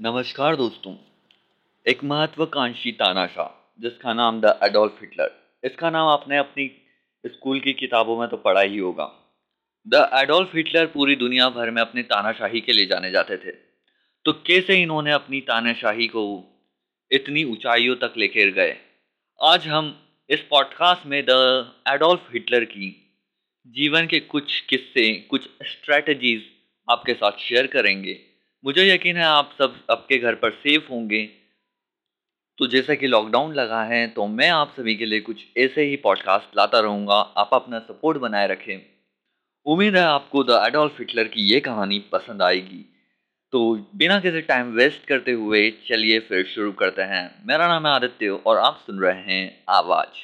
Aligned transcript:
नमस्कार 0.00 0.56
दोस्तों, 0.56 0.96
एक 1.86 2.04
महत्वाकांक्षी 2.04 2.92
तानाशाह, 2.92 3.80
जिसका 3.82 4.12
नाम 4.12 4.40
द 4.40 4.60
एडोल्फ 4.64 4.98
हिटलर। 5.00 5.58
इसका 5.64 5.90
नाम 5.90 6.08
आपने 6.08 6.36
अपनी 6.36 6.70
स्कूल 7.26 7.60
की 7.60 7.72
किताबों 7.72 8.20
में 8.20 8.28
तो 8.28 8.36
पढ़ा 8.36 8.60
ही 8.60 8.78
होगा। 8.78 9.36
द 9.88 10.10
एडोल्फ 10.14 10.54
हिटलर 10.54 10.86
पूरी 10.86 11.16
दुनिया 11.16 11.48
भर 11.48 11.70
में 11.70 11.82
अपनी 11.82 12.02
तानाशाही 12.02 12.60
के 12.60 12.72
लिए 12.72 12.86
जाने 12.86 13.10
जाते 13.10 13.36
थे। 13.36 13.50
तो 14.24 14.32
कैसे 14.32 14.82
इन्होंने 14.82 15.12
अपनी 15.12 15.40
तानाशाही 15.40 16.06
को 16.06 16.44
इतनी 17.10 17.44
ऊंचाइयों 17.44 17.96
तक 17.96 18.14
लेकर 18.16 18.50
गए? 18.50 18.76
आज 19.42 19.66
हम 19.66 20.02
इस 20.30 20.40
पॉडकास्ट 20.40 21.06
में 21.06 21.24
द 21.30 21.30
एडोल्फ 21.88 22.28
हिटलर 22.32 22.64
की 22.64 23.16
जीवन 23.66 24.06
के 24.06 24.20
कुछ 24.20 24.60
किस्से, 24.60 25.14
कुछ 25.14 25.48
स्ट्रैटेजीज 25.62 26.42
आपके 26.90 27.14
साथ 27.14 27.32
शेयर 27.32 27.66
करेंगे। 27.66 28.27
मुझे 28.64 28.94
यकीन 28.94 29.16
है 29.16 29.24
आप 29.24 29.50
सब 29.58 29.86
आपके 29.90 30.18
घर 30.18 30.34
पर 30.34 30.50
सेफ़ 30.50 30.88
होंगे। 30.90 31.30
तो 32.58 32.66
जैसा 32.66 32.94
कि 32.94 33.06
लॉकडाउन 33.06 33.54
लगा 33.54 33.82
है 33.82 34.06
तो 34.08 34.26
मैं 34.26 34.50
आप 34.50 34.74
सभी 34.76 34.94
के 34.94 35.06
लिए 35.06 35.20
कुछ 35.20 35.44
ऐसे 35.56 35.82
ही 35.82 35.96
पॉडकास्ट 35.96 36.56
लाता 36.56 36.80
रहूँगा। 36.80 37.14
आप 37.14 37.50
अपना 37.52 37.78
सपोर्ट 37.78 38.18
बनाए 38.18 38.46
रखें। 38.46 38.86
उम्मीद 39.66 39.96
है 39.96 40.02
आपको 40.02 40.42
द 40.44 40.50
एडोल्फ 40.50 40.98
हिटलर 40.98 41.24
की 41.24 41.40
ये 41.40 41.60
कहानी 41.60 41.98
पसंद 41.98 42.42
आएगी। 42.42 42.94
तो 43.52 43.88
बिना 43.94 44.20
किसी 44.20 44.40
टाइम 44.40 44.66
वेस्ट 44.66 45.06
करते 45.06 45.32
हुए 45.32 45.70
चलिए 45.70 46.18
फिर 46.20 46.44
शुरू 46.46 46.72
करते 46.72 47.02
हैं। 47.02 47.42
मेरा 47.46 47.68
नाम 47.68 47.86
है 47.86 47.92
आदित्य 47.92 48.28
और 48.28 48.56
आप 48.56 48.82
सुन 48.86 48.98
रहे 48.98 49.20
हैं 49.20 49.64
आवाज़। 49.68 50.18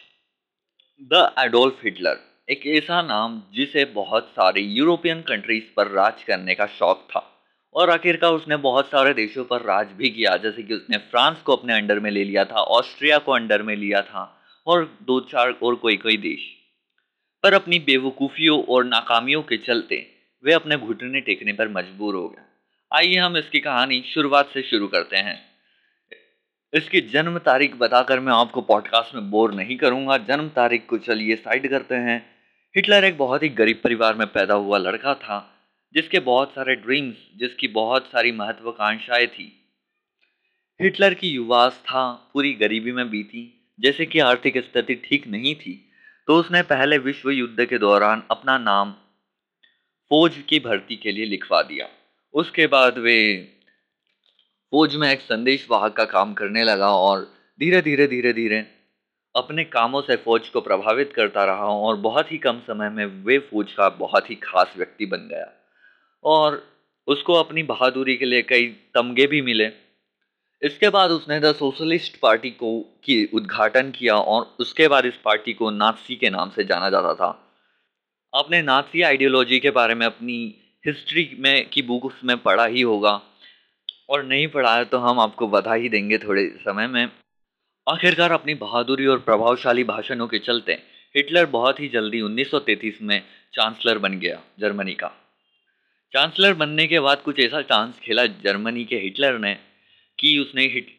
द 1.02 1.34
एडोल्फ 1.38 1.80
हिटलर 1.84 2.20
एक 2.50 2.66
ऐसा 2.66 3.02
नाम 3.02 3.42
जिसे 3.52 3.84
बहुत 3.84 4.28
सारी 4.28 4.60
यूरोपियन 4.60 5.22
कंट्रीज़ 5.22 5.64
पर 5.76 5.86
राज 5.86 6.24
करने 6.24 6.54
का 6.54 6.66
शौक 6.66 7.08
था। 7.10 7.30
और 7.74 7.90
आखिरकार 7.90 8.32
उसने 8.32 8.56
बहुत 8.56 8.86
सारे 8.86 9.14
देशों 9.14 9.44
पर 9.44 9.60
राज 9.60 9.86
भी 9.86 10.10
किया, 10.10 10.36
जैसे 10.36 10.62
कि 10.62 10.74
उसने 10.74 10.96
फ्रांस 10.96 11.38
को 11.38 11.56
अपने 11.56 11.74
अंडर 11.74 12.00
में 12.00 12.10
ले 12.10 12.24
लिया 12.24 12.44
था, 12.44 12.54
ऑस्ट्रिया 12.54 13.18
को 13.18 13.32
अंडर 13.32 13.62
में 13.62 13.76
लिया 13.76 14.02
था, 14.02 14.40
और 14.66 14.98
दो 15.02 15.20
चार 15.20 15.50
और 15.62 15.74
कोई 15.74 15.96
कोई 15.96 16.16
देश। 16.16 16.40
पर 17.42 17.54
अपनी 17.54 17.78
बेवकूफ़ियों 17.78 18.62
और 18.62 18.84
नाकामियों 18.84 19.42
के 19.42 19.56
चलते, 19.56 20.06
वे 20.44 20.52
अपने 20.52 20.76
घुटने 20.76 21.20
टेकने 21.20 21.52
पर 21.52 21.68
मजबूर 21.68 22.14
हो 22.14 22.28
गए। 22.28 22.42
आइए 22.92 23.16
हम 23.16 23.36
इसकी 23.36 23.60
कहानी 23.60 24.02
शुरुआत 24.02 24.50
से 24.54 24.62
शुरू 24.62 24.88
करते 24.88 25.16
हैं। 25.16 25.42
इसकी 26.74 27.00
जन्म 27.00 27.38
तारीख 27.38 27.74
बताकर 27.74 28.20
मैं 28.20 28.32
आपको 28.32 28.60
पॉडकास्ट 28.60 29.14
में 29.14 29.30
बोर 29.30 29.54
नहीं 29.54 29.76
करूँगा। 29.76 30.16
जन्म 30.16 30.48
तारीख 30.48 30.86
को 30.86 30.98
चलिए 30.98 31.36
साइड 31.36 31.70
करते 31.70 31.94
हैं। 31.94 32.26
हिटलर 32.76 33.04
एक 33.04 33.18
बहुत 33.18 33.42
ही 33.42 33.48
गरीब 33.48 33.80
परिवार 33.84 34.14
में 34.14 34.26
पैदा 34.26 34.54
हुआ 34.54 34.78
लड़का 34.78 35.14
था। 35.14 35.53
जिसके 35.94 36.18
बहुत 36.20 36.52
सारे 36.52 36.74
ड्रीम्स 36.76 37.16
जिसकी 37.38 37.68
बहुत 37.68 38.06
सारी 38.06 38.32
महत्वाकांक्षाएँ 38.32 39.26
थी। 39.26 39.52
हिटलर 40.80 41.14
की 41.14 41.28
युवावस्था 41.28 42.10
पूरी 42.32 42.52
गरीबी 42.52 42.92
में 42.92 43.10
बीती, 43.10 43.42
जैसे 43.78 44.06
कि 44.06 44.18
आर्थिक 44.18 44.58
स्थिति 44.58 44.94
ठीक 45.04 45.26
नहीं 45.28 45.54
थी 45.54 45.80
तो 46.28 46.36
उसने 46.36 46.62
पहले 46.62 46.98
विश्व 46.98 47.30
युद्ध 47.30 47.64
के 47.64 47.78
दौरान 47.78 48.22
अपना 48.30 48.58
नाम 48.58 48.92
फौज 50.10 50.36
की 50.48 50.58
भर्ती 50.60 50.96
के 50.96 51.12
लिए 51.12 51.24
लिखवा 51.26 51.62
दिया। 51.62 51.88
उसके 52.34 52.66
बाद 52.66 52.98
वे 52.98 53.16
फौज 54.72 54.96
में 54.96 55.10
एक 55.10 55.20
संदेश 55.20 55.66
वाहक 55.70 55.92
का 55.92 56.04
काम 56.04 56.32
करने 56.34 56.64
लगा 56.64 56.90
और 56.90 57.20
धीरे 57.60 57.80
धीरे 57.82 58.06
धीरे 58.06 58.32
धीरे 58.32 58.58
अपने 59.34 59.64
कामों 59.64 60.00
से 60.02 60.16
फौज 60.16 60.48
को 60.48 60.60
प्रभावित 60.60 61.12
करता 61.12 61.44
रहा 61.44 61.68
और 61.80 61.96
बहुत 61.96 62.32
ही 62.32 62.38
कम 62.38 62.60
समय 62.60 62.88
में 62.88 63.04
वे 63.24 63.38
फौज 63.38 63.72
का 63.72 63.88
बहुत 63.98 64.30
ही 64.30 64.34
खास 64.34 64.74
व्यक्ति 64.76 65.06
बन 65.06 65.28
गया। 65.28 65.52
और 66.24 66.74
उसको 67.06 67.34
अपनी 67.34 67.62
बहादुरी 67.62 68.16
के 68.16 68.24
लिए 68.24 68.42
कई 68.42 68.66
तमगे 68.66 69.26
भी 69.26 69.42
मिले। 69.42 69.70
इसके 70.62 70.88
बाद 70.88 71.10
उसने 71.10 71.40
द 71.40 71.52
सोशलिस्ट 71.52 72.20
पार्टी 72.20 72.50
को, 72.50 72.80
की 72.80 73.30
उद्घाटन 73.34 73.90
किया 73.90 74.14
और 74.14 74.56
उसके 74.60 74.88
बाद 74.88 75.06
इस 75.06 75.16
पार्टी 75.24 75.52
को 75.52 75.70
नाथसी 75.70 76.16
के 76.16 76.30
नाम 76.30 76.50
से 76.50 76.64
जाना 76.64 76.90
जाता 76.90 77.14
था। 77.14 77.56
आपने 78.34 78.62
नाथसी 78.62 79.02
आइडियोलॉजी 79.02 79.58
के 79.60 79.70
बारे 79.70 79.94
में 79.94 80.06
अपनी 80.06 80.54
हिस्ट्री 80.86 81.36
में 81.38 81.68
की 81.68 81.82
बुक 81.82 82.12
में 82.24 82.36
पढ़ा 82.36 82.66
ही 82.66 82.80
होगा। 82.80 83.22
और 84.10 84.24
नहीं 84.24 84.46
पढ़ा 84.46 84.76
है 84.76 84.84
तो 84.84 84.98
हम 84.98 85.20
आपको 85.20 85.48
बता 85.48 85.74
ही 85.74 85.88
देंगे 85.88 86.18
थोड़े 86.18 86.48
समय 86.48 86.86
में। 86.86 87.08
आखिरकार 87.88 88.32
अपनी 88.32 88.54
बहादुरी 88.54 89.06
और 89.06 89.18
प्रभावशाली 89.18 89.84
भाषणों 89.84 90.28
के 90.28 90.38
चलते 90.38 90.72
हिटलर 91.16 91.46
बहुत 91.46 91.80
ही 91.80 91.88
जल्दी 91.88 92.20
1933 92.20 92.98
में 93.02 93.22
चांसलर 93.54 93.98
बन 93.98 94.18
गया, 94.18 94.40
जर्मनी 94.58 94.94
का। 94.94 95.23
चांसलर 96.14 96.54
बनने 96.54 96.86
के 96.86 97.00
बाद 97.00 97.22
कुछ 97.22 97.40
ऐसा 97.40 97.62
चांस 97.62 97.98
खेला 97.98 98.26
जर्मनी 98.26 98.84
के 98.84 98.96
हिटलर 98.96 99.38
ने 99.38 99.54
कि 100.18 100.38
उसने 100.38 100.62
हिट 100.62 100.96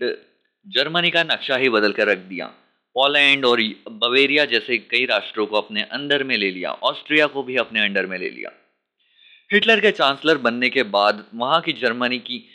जर्मनी 0.68 1.10
का 1.10 1.24
नक्शा 1.24 1.56
ही 1.56 1.70
बदल 1.70 1.92
कर 1.92 2.08
रख 2.08 2.18
दिया। 2.18 2.46
पोलैंड 2.94 3.46
और 3.46 3.62
बवेरिया 3.92 4.46
जैसे 4.46 4.78
कई 4.78 5.06
राष्ट्रों 5.06 5.46
को 5.46 5.58
अपने 5.58 5.82
अंडर 5.82 6.24
में 6.24 6.38
ले 6.38 6.52
लिया। 6.52 6.72
ऑस्ट्रिया 6.72 7.28
को 7.28 7.44
भी 7.44 7.56
अपने 7.56 7.80
अंडर 7.80 8.06
में 8.06 8.18
ले 8.18 8.30
लिया। 8.30 8.52
हिटलर 9.54 9.80
के 9.80 9.92
चांसलर 9.92 10.38
बनने 10.38 10.70
के 10.70 10.84
बाद 10.84 11.26
वहाँ 11.36 11.62
की 11.62 11.74
जर्मनी 11.74 12.20
की 12.20 12.48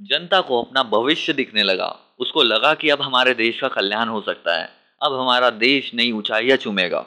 जनता 0.00 0.40
को 0.40 0.62
अपना 0.62 0.82
भविष्य 0.82 1.32
दिखने 1.32 1.62
लगा। 1.62 2.16
उसको 2.18 2.42
लगा 2.42 2.74
कि 2.74 2.88
अब 2.88 3.02
हमारे 3.02 3.34
देश 3.34 3.60
का 3.60 3.68
कल्याण 3.68 4.08
हो 4.08 4.20
सकता 4.20 4.60
है। 4.60 4.70
अब 5.02 5.20
हमारा 5.20 5.50
देश 5.50 5.94
नई 5.94 6.12
ऊंचाइयाँ 6.12 6.56
चूमेगा। 6.56 7.06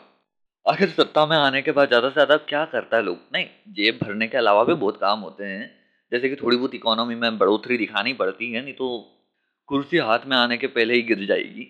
आखिर 0.66 0.90
सत्ता 0.90 1.26
में 1.26 1.38
आने 1.38 1.62
के 1.62 1.72
बाद 1.72 1.88
ज़्यादा 1.88 2.10
से 2.10 2.14
ज़्यादा 2.14 2.36
क्या 2.38 2.66
करता 2.66 2.98
है 2.98 3.04
लोग? 3.04 3.18
नहीं, 3.34 3.46
जेब 3.70 4.00
भरने 4.04 4.28
के 4.28 4.38
अलावा 4.38 4.64
भी 4.64 4.74
बहुत 4.74 4.98
काम 4.98 5.20
होते 5.20 5.44
हैं। 5.44 5.72
जैसे 6.12 6.30
कि 6.30 6.36
थोड़ी 6.36 6.58
बहुत 6.58 6.76
इकोनॉमी 6.76 7.16
में 7.16 7.38
बढ़ोतरी 7.38 7.78
दिखानी 7.78 8.14
पड़ती 8.14 8.52
है, 8.52 8.64
नहीं 8.64 8.74
तो 8.74 9.10
कुर्सी 9.68 9.98
हाथ 9.98 10.20
में 10.28 10.38
आने 10.38 10.58
के 10.58 10.68
पहले 10.68 10.94
ही 10.94 11.02
गिर 11.02 11.26
जाएगी। 11.26 11.68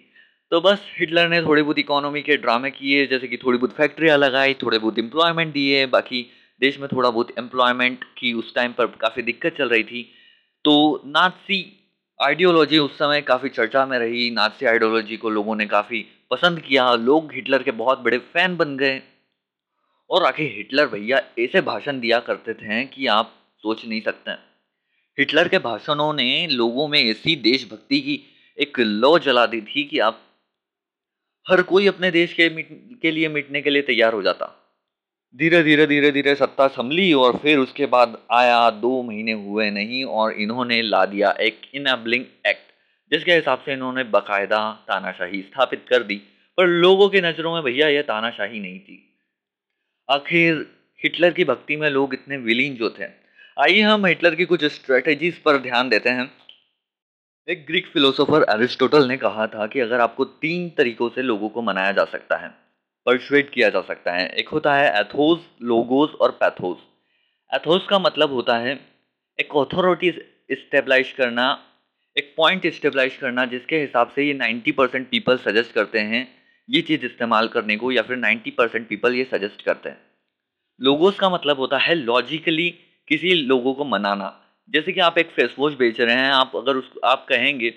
तो 0.51 0.61
बस 0.61 0.85
हिटलर 0.99 1.29
ने 1.29 1.41
थोड़ी 1.41 1.61
बहुत 1.61 1.79
इकोनॉमी 1.79 2.21
के 2.21 2.37
ड्रामे 2.37 2.71
किए, 2.71 3.07
जैसे 3.07 3.27
कि 3.27 3.37
थोड़ी 3.37 3.57
बहुत 3.57 3.73
फैक्ट्रियाँ 3.73 4.17
लगाई, 4.17 4.53
थोड़े 4.53 4.79
बहुत 4.79 4.99
एम्प्लॉयमेंट 4.99 5.53
दिए, 5.53 5.85
बाकी 5.85 6.25
देश 6.61 6.79
में 6.79 6.87
थोड़ा 6.91 7.09
बहुत 7.09 7.31
एम्प्लॉयमेंट 7.39 8.03
की 8.17 8.33
उस 8.33 8.55
टाइम 8.55 8.73
पर 8.73 8.85
काफ़ी 8.85 9.21
दिक्कत 9.21 9.55
चल 9.57 9.69
रही 9.69 9.83
थी। 9.83 10.03
तो 10.65 11.01
नाथसी 11.05 11.82
आइडियोलॉजी 12.21 12.77
उस 12.77 12.97
समय 12.97 13.21
काफ़ी 13.21 13.49
चर्चा 13.49 13.85
में 13.85 13.99
रही 13.99 14.31
नाथसी 14.31 14.65
आइडियोलॉजी 14.65 15.17
को 15.17 15.29
लोगों 15.29 15.55
ने 15.55 15.65
काफ़ी 15.65 16.05
पसंद 16.31 16.59
किया, 16.59 16.93
लोग 16.93 17.33
हिटलर 17.33 17.63
के 17.63 17.71
बहुत 17.71 17.99
बड़े 17.99 18.17
फ़ैन 18.17 18.57
बन 18.57 18.77
गए। 18.77 19.01
और 20.09 20.23
आखिर 20.23 20.51
हिटलर 20.51 20.87
भैया 20.87 21.21
ऐसे 21.39 21.61
भाषण 21.61 21.99
दिया 21.99 22.19
करते 22.19 22.53
थे 22.53 22.85
कि 22.85 23.07
आप 23.07 23.33
सोच 23.57 23.85
नहीं 23.85 24.01
सकते। 24.01 24.31
हिटलर 25.19 25.47
के 25.47 25.59
भाषणों 25.59 26.13
ने 26.13 26.47
लोगों 26.47 26.87
में 26.87 27.03
ऐसी 27.03 27.35
देशभक्ति 27.35 28.01
की 28.01 28.23
एक 28.57 28.79
लो 28.79 29.19
जला 29.19 29.45
दी 29.45 29.61
थी 29.61 29.83
कि 29.83 29.99
आप 29.99 30.21
हर 31.49 31.61
कोई 31.61 31.87
अपने 31.87 32.11
देश 32.11 32.33
के 32.33 32.49
के 32.95 33.11
लिए 33.11 33.27
मिटने 33.27 33.61
के 33.61 33.69
लिए 33.69 33.81
तैयार 33.81 34.13
हो 34.13 34.21
जाता। 34.21 34.62
धीरे 35.39 35.63
धीरे 35.63 35.87
धीरे 35.87 36.11
धीरे 36.11 36.35
सत्ता 36.35 36.67
संभली 36.67 37.13
और 37.13 37.37
फिर 37.37 37.57
उसके 37.57 37.85
बाद 37.85 38.17
आया, 38.31 38.69
दो 38.69 39.03
महीने 39.03 39.31
हुए 39.31 39.71
नहीं 39.71 40.05
और 40.05 40.31
इन्होंने 40.31 40.81
ला 40.81 41.05
दिया 41.05 41.31
एक 41.31 41.61
इनेबलिंग 41.73 42.25
एक्ट 42.47 42.71
जिसके 43.11 43.33
हिसाब 43.33 43.59
से 43.59 43.73
इन्होंने 43.73 44.03
बाकायदा 44.03 44.85
तानाशाही 44.87 45.41
स्थापित 45.41 45.85
कर 45.89 46.03
दी। 46.03 46.21
पर 46.57 46.67
लोगों 46.67 47.09
की 47.09 47.21
नज़रों 47.21 47.53
में 47.53 47.63
भैया 47.63 47.87
यह 47.87 48.01
तानाशाही 48.01 48.59
नहीं 48.59 48.79
थी। 48.79 49.17
आखिर 50.09 50.75
हिटलर 51.03 51.31
की 51.31 51.43
भक्ति 51.43 51.75
में 51.75 51.89
लोग 51.89 52.13
इतने 52.13 52.37
विलीन 52.37 52.75
जो 52.75 52.89
थे? 52.89 53.05
आइए 53.59 53.81
हम 53.81 54.05
हिटलर 54.05 54.35
की 54.35 54.45
कुछ 54.45 54.65
स्ट्रेटजीज 54.65 55.37
पर 55.37 55.57
ध्यान 55.57 55.89
देते 55.89 56.09
हैं। 56.09 56.31
एक 57.49 57.65
ग्रीक 57.67 57.87
फिलोसोफर 57.87 58.45
एरिस्टोटल 58.49 59.07
ने 59.07 59.17
कहा 59.17 59.47
था 59.47 59.67
कि 59.67 59.79
अगर 59.79 59.99
आपको 59.99 60.25
तीन 60.25 60.69
तरीकों 60.69 61.09
से 61.09 61.21
लोगों 61.21 61.49
को 61.49 61.61
मनाया 61.61 61.91
जा 61.91 62.03
सकता 62.03 62.37
है 62.37 62.62
परसुएट 63.05 63.49
किया 63.49 63.69
जा 63.69 63.81
सकता 63.81 64.13
है। 64.13 64.27
एक 64.29 64.49
होता 64.49 64.75
है 64.75 64.99
एथोस 64.99 65.49
लोगोस 65.61 66.09
और 66.09 66.31
पैथोस 66.31 66.77
एथोस 67.55 67.87
का 67.89 67.99
मतलब 67.99 68.31
होता 68.31 68.57
है 68.57 68.79
एक 69.39 69.55
अथॉरिटी 69.55 70.07
इस्टेब्लाइश 70.49 71.11
करना, 71.11 71.63
एक 72.17 72.33
पॉइंट 72.37 72.65
इस्टेब्लाइश 72.65 73.17
करना, 73.17 73.45
जिसके 73.45 73.79
हिसाब 73.79 74.07
से 74.07 74.23
ये 74.23 74.33
90 74.33 74.71
परसेंट 74.71 75.09
पीपल 75.09 75.37
सजेस्ट 75.37 75.71
करते 75.71 75.99
हैं 75.99 76.27
ये 76.69 76.81
चीज़ 76.81 77.05
इस्तेमाल 77.05 77.47
करने 77.47 77.77
को 77.77 77.91
या 77.91 78.01
फिर 78.01 78.17
90 78.17 78.51
परसेंट 78.51 78.87
पीपल 78.87 79.15
ये 79.15 79.23
सजेस्ट 79.23 79.61
करते 79.61 79.89
हैं। 79.89 79.97
लोगोस 80.81 81.19
का 81.19 81.29
मतलब 81.29 81.57
होता 81.57 81.77
है 81.77 81.95
लॉजिकली 81.95 82.69
किसी 83.07 83.33
लोगों 83.33 83.73
को 83.73 83.85
मनाना। 83.85 84.39
जैसे 84.69 84.91
कि 84.91 84.99
आप 84.99 85.17
एक 85.17 85.29
फेस 85.29 85.55
वॉश 85.59 85.73
बेच 85.73 86.01
रहे 86.01 86.15
हैं, 86.15 86.31
आप 86.31 86.55
अगर 86.55 86.75
उस, 86.75 86.91
आप 87.05 87.25
कहेंगे 87.29 87.69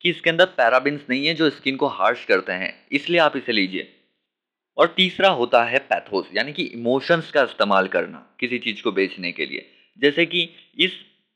कि 0.00 0.10
इसके 0.10 0.30
अंदर 0.30 0.44
पैराबिन्स 0.44 1.00
नहीं 1.10 1.26
है 1.26 1.34
जो 1.34 1.50
स्किन 1.50 1.76
को 1.76 1.86
हार्श 1.86 2.24
करते 2.24 2.52
हैं, 2.52 2.86
इसलिए 2.92 3.20
आप 3.20 3.36
इसे 3.36 3.52
लीजिए। 3.52 4.00
और 4.78 4.94
तीसरा 4.96 5.28
होता 5.30 5.62
है 5.64 5.78
पैथोस, 5.80 6.28
यानी 6.34 6.52
कि 6.52 6.62
इमोशंस 6.64 7.30
का 7.30 7.42
इस्तेमाल 7.42 7.88
करना 7.88 8.26
किसी 8.40 8.58
चीज़ 8.58 8.82
को 8.82 8.92
बेचने 8.92 9.32
के 9.32 9.46
लिए। 9.46 9.66
जैसे 9.98 10.26
कि 10.26 10.48
इस 10.78 10.92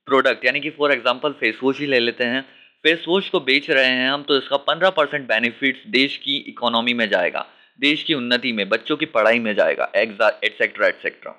प्रोडक्ट 0.09 0.45
यानी 0.45 0.61
कि 0.61 0.71
फॉर 0.71 0.93
एग्जांपल 0.93 1.33
फेस 1.33 1.59
वॉश 1.63 1.81
ही 1.81 1.87
ले 1.87 1.99
लेते 1.99 2.25
हैं। 2.25 2.41
फेस 2.85 3.05
वॉश 3.09 3.29
को 3.29 3.41
बेच 3.41 3.71
रहे 3.71 3.87
हैं 3.87 4.09
हम 4.11 4.23
तो 4.23 4.37
इसका 4.39 4.57
पंद्रह 4.57 4.91
परसेंट 4.91 5.27
बेनिफिट्स 5.29 5.87
देश 5.91 6.17
की 6.17 6.37
इकोनॉमी 6.49 6.95
में 6.95 7.09
जाएगा, 7.09 7.47
देश 7.79 8.03
की 8.03 8.15
उन्नति 8.15 8.53
में, 8.53 8.69
बच्चों 8.69 8.97
की 8.97 9.07
पढ़ाई 9.07 9.39
में 9.39 9.55
जाएगा 9.55 9.91
एटसेट्रा 9.97 10.87
एटसेट्रा 10.87 11.33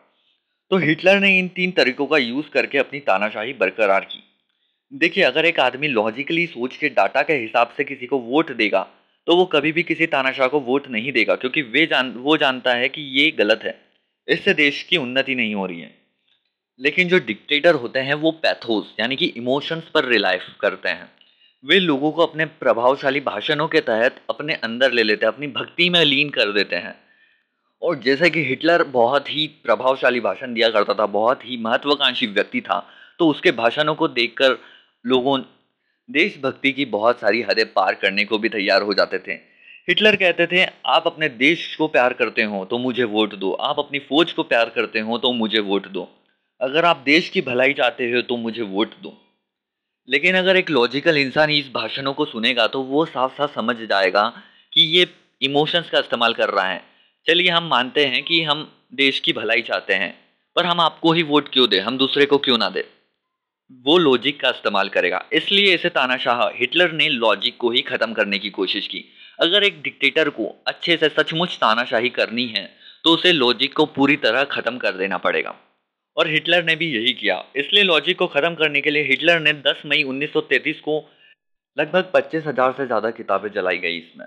तो 0.72 0.78
हिटलर 0.78 1.20
ने 1.20 1.38
इन 1.40 1.48
तीन 1.48 1.72
तरीकों 1.72 2.06
का 2.06 2.18
यूज़ 2.18 2.50
करके 2.50 2.78
अपनी 2.78 3.00
तानाशाही 3.00 3.54
बरकरार 3.54 4.04
की। 4.04 4.24
देखिए, 4.92 5.24
अगर 5.24 5.46
एक 5.46 5.60
आदमी 5.60 5.88
लॉजिकली 5.88 6.46
सोच 6.48 6.76
के 6.78 6.90
डाटा 6.90 7.22
के 7.22 7.34
हिसाब 7.34 7.74
से 7.78 7.84
किसी 7.84 8.06
को 8.06 8.20
वोट 8.20 8.52
देगा 8.52 8.88
तो 9.26 9.36
वो 9.36 9.46
कभी 9.46 9.72
भी 9.72 9.84
किसी 9.84 10.06
तानाशाह 10.06 10.48
को 10.48 10.60
वोट 10.60 10.88
नहीं 10.88 11.12
देगा, 11.12 11.36
क्योंकि 11.36 11.62
वे 11.62 11.86
जान, 11.86 12.12
वो 12.12 12.38
जानता 12.38 12.74
है 12.74 12.90
कि 12.90 13.02
ये 13.02 13.32
गलत 13.32 13.62
है। 13.64 13.82
इससे 14.28 14.54
देश 14.54 14.84
की 14.84 14.98
उन्नति 14.98 15.36
नहीं 15.36 15.56
हो 15.56 15.66
रही 15.66 15.80
है। 15.80 15.98
लेकिन 16.80 17.08
जो 17.08 17.20
डिक्टेटर 17.20 17.76
होते 17.76 18.00
हैं, 18.00 18.14
वो 18.14 18.32
पैथोस 18.32 18.96
यानी 19.00 19.16
कि 19.16 19.26
इमोशंस 19.28 19.84
पर 19.84 20.06
रिलाइफ 20.06 20.44
करते 20.62 20.90
हैं। 20.90 21.12
वे 21.66 21.80
लोगों 21.80 22.12
को 22.12 22.26
अपने 22.26 22.46
प्रभावशाली 22.46 23.20
भाषणों 23.20 23.68
के 23.68 23.82
तहत 23.82 24.22
अपने 24.30 24.54
अंदर 24.54 24.92
ले 24.92 25.04
लेते 25.04 25.26
हैं, 25.26 25.34
अपनी 25.34 25.48
भक्ति 25.48 25.90
में 25.90 26.04
लीन 26.06 26.30
कर 26.30 26.52
देते 26.52 26.76
हैं। 26.76 26.96
और 27.82 28.00
जैसे 28.00 28.30
कि 28.30 28.44
हिटलर 28.46 28.84
बहुत 28.84 29.30
ही 29.30 29.48
प्रभावशाली 29.64 30.20
भाषण 30.20 30.54
दिया 30.54 30.70
करता 30.70 30.94
था, 30.94 31.06
बहुत 31.06 31.46
ही 31.46 31.58
महत्वाकांक्षी 31.58 32.28
व्यक्ति 32.28 32.62
था 32.62 32.88
तो 33.20 33.28
उसके 33.28 33.52
भाषणों 33.52 33.96
को 33.96 34.08
देखकर 34.08 34.58
लोगों 35.06 35.38
देशभक्ति 36.10 36.72
की 36.72 36.86
बहुत 36.86 37.20
सारी 37.20 37.42
हदें 37.42 37.66
पार 37.66 37.96
करने 37.96 38.26
को 38.26 38.38
भी 38.38 38.50
तैयार 38.50 38.82
हो 38.82 38.94
जाते 38.94 39.20
थे। 39.20 39.32
हिटलर 39.88 40.16
कहते 40.16 40.48
थे, 40.48 40.64
आप 40.86 41.04
अपने 41.08 41.30
देश 41.30 41.76
को 41.76 41.88
प्यार 41.88 42.14
करते 42.14 42.44
हो 42.44 42.64
तो 42.66 42.78
मुझे 42.78 43.04
वोट 43.04 43.36
दो। 43.36 43.52
आप 43.52 43.80
अपनी 43.80 44.00
फौज 44.00 44.32
को 44.32 44.44
प्यार 44.44 44.70
करते 44.70 45.00
हो 45.00 45.18
तो 45.18 45.32
मुझे 45.32 45.60
वोट 45.60 45.88
दो। 45.88 46.08
अगर 46.62 46.86
आप 46.86 47.02
देश 47.06 47.30
की 47.30 47.42
भलाई 47.42 47.74
चाहते 47.74 48.12
हो 48.12 48.22
तो 48.22 48.38
मुझे 48.38 48.62
वोट 48.62 48.94
दो। 49.02 49.18
लेकिन 50.08 50.36
अगर 50.36 50.58
एक 50.58 50.70
लॉजिकल 50.70 51.18
इंसान 51.18 51.50
इस 51.50 51.70
भाषणों 51.74 52.14
को 52.14 52.26
सुनेगा 52.26 52.68
तो 52.68 52.82
वो 52.82 53.06
साफ़ 53.06 53.38
साफ़ 53.38 53.54
समझ 53.56 53.76
जाएगा 53.78 54.32
कि 54.74 54.82
ये 54.98 55.08
इमोशंस 55.42 55.90
का 55.90 56.00
इस्तेमाल 56.00 56.34
कर 56.34 56.50
रहा 56.50 56.70
है। 56.70 56.82
चलिए, 57.26 57.50
हम 57.50 57.68
मानते 57.68 58.06
हैं 58.06 58.24
कि 58.24 58.44
हम 58.44 58.72
देश 58.94 59.20
की 59.20 59.34
भलाई 59.34 59.62
चाहते 59.62 59.94
हैं, 59.94 60.14
पर 60.56 60.66
हम 60.66 60.80
आपको 60.80 61.12
ही 61.12 61.24
वोट 61.24 61.50
क्यों 61.50 61.70
दें? 61.70 61.80
हम 61.80 61.98
दूसरे 61.98 62.26
को 62.26 62.38
क्यों 62.38 62.58
ना 62.58 62.70
दें? 62.70 62.82
वो 63.72 63.98
लॉजिक 63.98 64.40
का 64.42 64.50
इस्तेमाल 64.50 64.90
करेगा। 64.90 65.24
इसलिए 65.34 65.74
इसे 65.74 65.90
तानाशाह 65.92 66.42
हिटलर 66.56 66.92
ने 66.94 67.08
लॉजिक 67.10 67.58
को 67.58 67.70
ही 67.72 67.82
ख़त्म 67.84 68.14
करने 68.14 68.40
की 68.40 68.50
कोशिश 68.52 68.88
की। 68.88 69.04
अगर 69.40 69.64
एक 69.64 69.82
डिक्टेटर 69.82 70.30
को 70.32 70.48
अच्छे 70.68 70.98
से 70.98 71.10
सचमुच 71.12 71.58
तानाशाही 71.58 72.10
करनी 72.12 72.46
है 72.48 72.70
तो 73.06 73.14
उसे 73.14 73.32
लॉजिक 73.34 73.74
को 73.74 73.86
पूरी 73.92 74.16
तरह 74.18 74.44
ख़त्म 74.46 74.78
कर 74.78 74.92
देना 74.94 75.18
पड़ेगा। 75.20 75.56
और 76.18 76.28
हिटलर 76.28 76.64
ने 76.64 76.76
भी 76.76 76.88
यही 76.88 77.14
किया। 77.14 77.44
इसलिए 77.56 77.84
लॉजिक 77.84 78.18
को 78.18 78.28
ख़त्म 78.28 78.56
करने 78.56 78.82
के 78.82 78.90
लिए 78.90 79.04
हिटलर 79.04 79.40
ने 79.40 79.54
10 79.64 79.86
मई 79.86 80.04
1933 80.06 80.80
को 80.80 80.98
लगभग 81.78 82.12
पच्चीस 82.14 82.44
हज़ार 82.48 82.72
से 82.72 82.86
ज़्यादा 82.86 83.12
किताबें 83.12 83.50
जलाई 83.52 83.78
गई 83.78 83.98
इसमें। 83.98 84.26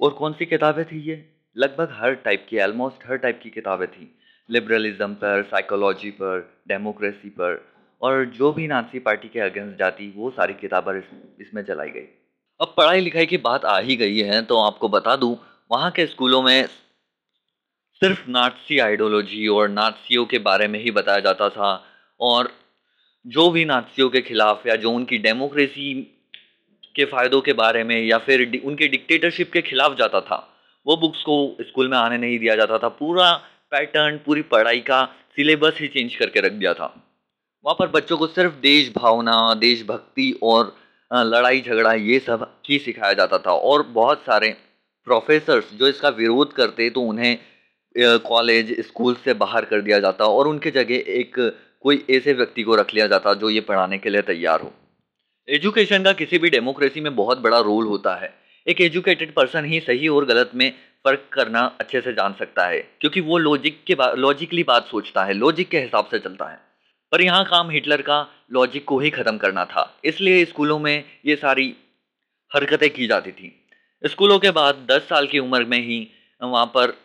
और 0.00 0.10
कौन 0.12 0.32
सी 0.32 0.46
किताबें 0.46 0.84
थी 0.84 1.00
ये? 1.02 1.24
लगभग 1.56 1.96
हर 2.00 2.14
टाइप 2.24 2.46
की 2.50 2.60
ऑलमोस्ट 2.60 3.08
हर 3.08 3.16
टाइप 3.16 3.40
की 3.42 3.50
किताबें 3.50 3.86
थी। 3.88 4.08
लिबरलिज्म 4.48 5.14
पर 5.14 5.42
साइकोलॉजी 5.50 6.10
पर 6.12 6.48
डेमोक्रेसी 6.68 7.30
पर 7.32 7.60
और 8.02 8.24
जो 8.34 8.52
भी 8.52 8.66
नाथसी 8.66 8.98
पार्टी 9.00 9.28
के 9.28 9.40
अगेंस्ट 9.40 9.78
जाती 9.78 10.12
वो 10.16 10.30
सारी 10.30 10.54
किताबें 10.54 10.92
इस, 10.94 11.04
इसमें 11.40 11.62
चलाई 11.62 11.90
गई। 11.90 12.06
अब 12.60 12.74
पढ़ाई 12.76 13.00
लिखाई 13.00 13.26
की 13.26 13.36
बात 13.38 13.64
आ 13.64 13.78
ही 13.78 13.96
गई 13.96 14.18
है 14.22 14.42
तो 14.42 14.58
आपको 14.58 14.88
बता 14.88 15.16
दूँ 15.16 15.36
वहाँ 15.70 15.90
के 15.90 16.06
स्कूलों 16.06 16.42
में 16.42 16.66
सिर्फ़ 18.02 18.28
नाथसी 18.30 18.78
आइडियोलॉजी 18.78 19.46
और 19.48 19.68
नाथसियों 19.68 20.24
के 20.26 20.38
बारे 20.40 20.68
में 20.68 20.78
ही 20.80 20.90
बताया 20.90 21.20
जाता 21.20 21.48
था 21.48 21.72
और 22.20 22.50
जो 23.26 23.48
भी 23.50 23.64
नाथसियों 23.64 24.08
के 24.10 24.20
खिलाफ 24.20 24.66
या 24.66 24.76
जो 24.76 24.90
उनकी 24.90 25.18
डेमोक्रेसी 25.18 25.92
के 26.94 27.04
फ़ायदों 27.04 27.40
के 27.40 27.52
बारे 27.54 27.82
में 27.84 27.96
या 27.96 28.18
फिर 28.18 28.60
उनके 28.64 28.88
डिक्टेटरशिप 28.88 29.50
के 29.52 29.62
खिलाफ 29.62 29.96
जाता 29.98 30.20
था 30.20 30.38
वो 30.86 30.96
बुक्स 30.96 31.22
को 31.22 31.36
स्कूल 31.60 31.88
में 31.88 31.96
आने 31.98 32.18
नहीं 32.18 32.38
दिया 32.38 32.54
जाता 32.56 32.78
था। 32.78 32.88
पूरा 32.88 33.32
पैटर्न 33.70 34.16
पूरी 34.16 34.42
पढ़ाई 34.52 34.80
का 34.80 35.04
सिलेबस 35.36 35.78
ही 35.80 35.88
चेंज 35.88 36.14
करके 36.14 36.40
रख 36.40 36.52
दिया 36.52 36.72
था। 36.74 36.86
वहाँ 37.68 37.76
पर 37.78 37.88
बच्चों 37.90 38.16
को 38.16 38.26
सिर्फ़ 38.26 38.52
देश 38.60 38.88
भावना 38.94 39.32
देशभक्ति 39.54 40.30
और 40.42 40.72
लड़ाई 41.10 41.60
झगड़ा 41.60 41.92
ये 41.92 42.18
सब 42.20 42.46
ही 42.68 42.78
सिखाया 42.78 43.12
जाता 43.14 43.38
था। 43.38 43.52
और 43.52 43.82
बहुत 43.88 44.20
सारे 44.20 44.48
प्रोफेसर्स 45.06 45.72
जो 45.74 45.88
इसका 45.88 46.08
विरोध 46.10 46.52
करते 46.52 46.88
तो 46.90 47.00
उन्हें 47.02 47.38
कॉलेज 48.24 48.74
स्कूल 48.80 49.14
से 49.24 49.34
बाहर 49.34 49.64
कर 49.64 49.80
दिया 49.80 49.98
जाता 49.98 50.26
और 50.26 50.48
उनके 50.48 50.70
जगह 50.70 51.10
एक 51.14 51.34
कोई 51.82 52.04
ऐसे 52.10 52.32
व्यक्ति 52.34 52.62
को 52.62 52.76
रख 52.76 52.94
लिया 52.94 53.06
जाता 53.06 53.34
जो 53.34 53.50
ये 53.50 53.60
पढ़ाने 53.62 53.98
के 53.98 54.10
लिए 54.10 54.22
तैयार 54.24 54.60
हो। 54.60 54.72
एजुकेशन 55.48 56.04
का 56.04 56.12
किसी 56.14 56.38
भी 56.38 56.50
डेमोक्रेसी 56.50 57.00
में 57.00 57.14
बहुत 57.16 57.40
बड़ा 57.40 57.58
रोल 57.60 57.86
होता 57.86 58.14
है। 58.14 58.32
एक 58.66 58.80
एजुकेटेड 58.80 59.34
पर्सन 59.34 59.64
ही 59.64 59.80
सही 59.80 60.08
और 60.08 60.24
गलत 60.26 60.50
में 60.54 60.70
फ़र्क 61.04 61.28
करना 61.32 61.64
अच्छे 61.80 62.00
से 62.00 62.12
जान 62.12 62.34
सकता 62.38 62.66
है, 62.66 62.78
क्योंकि 63.00 63.20
वो 63.20 63.38
लॉजिक 63.38 63.82
के 63.86 63.94
बा 63.94 64.10
लॉजिकली 64.16 64.62
बात 64.64 64.86
सोचता 64.86 65.24
है 65.24 65.34
लॉजिक 65.34 65.68
के 65.68 65.80
हिसाब 65.80 66.08
से 66.10 66.18
चलता 66.18 66.48
है। 66.48 66.66
पर 67.12 67.22
यहाँ 67.22 67.44
काम 67.44 67.70
हिटलर 67.70 68.02
का 68.02 68.26
लॉजिक 68.52 68.84
को 68.84 68.98
ही 68.98 69.10
ख़त्म 69.10 69.36
करना 69.38 69.64
था। 69.64 70.00
इसलिए 70.04 70.44
स्कूलों 70.44 70.78
में 70.78 71.04
ये 71.26 71.36
सारी 71.36 71.74
हरकतें 72.52 72.88
की 72.90 73.06
जाती 73.06 73.32
थी। 73.32 73.54
स्कूलों 74.02 74.38
के 74.38 74.50
बाद 74.50 74.86
10 74.90 75.08
साल 75.08 75.26
की 75.26 75.38
उम्र 75.38 75.64
में 75.64 75.78
ही 75.78 76.06
वहाँ 76.40 76.66
पर 76.66 76.96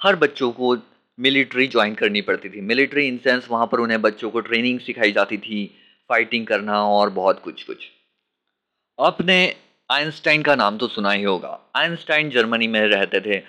हर 0.00 0.16
बच्चों 0.16 0.50
को 0.52 0.76
मिलिट्री 1.18 1.66
ज्वाइन 1.66 1.94
करनी 1.94 2.20
पड़ती 2.20 2.48
थी। 2.48 2.60
मिलिट्री 2.60 3.06
इन 3.08 3.18
सेंस 3.18 3.46
वहाँ 3.50 3.66
पर 3.66 3.80
उन्हें 3.80 4.00
बच्चों 4.02 4.30
को 4.30 4.40
ट्रेनिंग 4.40 4.80
सिखाई 4.80 5.12
जाती 5.12 5.36
थी 5.38 5.64
फाइटिंग 6.10 6.46
करना 6.46 6.82
और 6.84 7.10
बहुत 7.10 7.40
कुछ 7.40 7.62
कुछ 7.62 7.88
आपने 8.98 9.36
आइंस्टाइन 9.90 10.42
का 10.42 10.54
नाम 10.54 10.76
तो 10.78 10.88
सुना 10.88 11.10
ही 11.10 11.22
होगा। 11.22 11.58
आइंस्टाइन 11.76 12.30
जर्मनी 12.30 12.66
में 12.66 12.80
रहते 12.80 13.20
थे। 13.20 13.42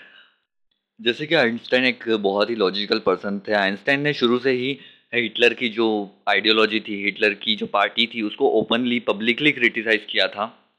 जैसे 0.99 1.25
कि 1.25 1.35
आइंस्टाइन 1.35 1.85
एक 1.85 2.09
बहुत 2.09 2.49
ही 2.49 2.55
लॉजिकल 2.55 2.99
पर्सन 2.99 3.39
थे। 3.47 3.53
आइंस्टाइन 3.53 4.01
ने 4.01 4.13
शुरू 4.13 4.39
से 4.39 4.51
ही 4.51 4.77
हिटलर 5.15 5.53
की 5.53 5.69
जो 5.69 6.15
आइडियोलॉजी 6.29 6.79
थी, 6.79 7.03
हिटलर 7.03 7.33
की 7.33 7.55
जो 7.55 7.65
पार्टी 7.65 8.07
थी, 8.07 8.21
उसको 8.21 8.49
ओपनली 8.49 8.99
पब्लिकली 8.99 9.51
क्रिटिसाइज 9.51 10.05
किया 10.09 10.27
था। 10.27 10.71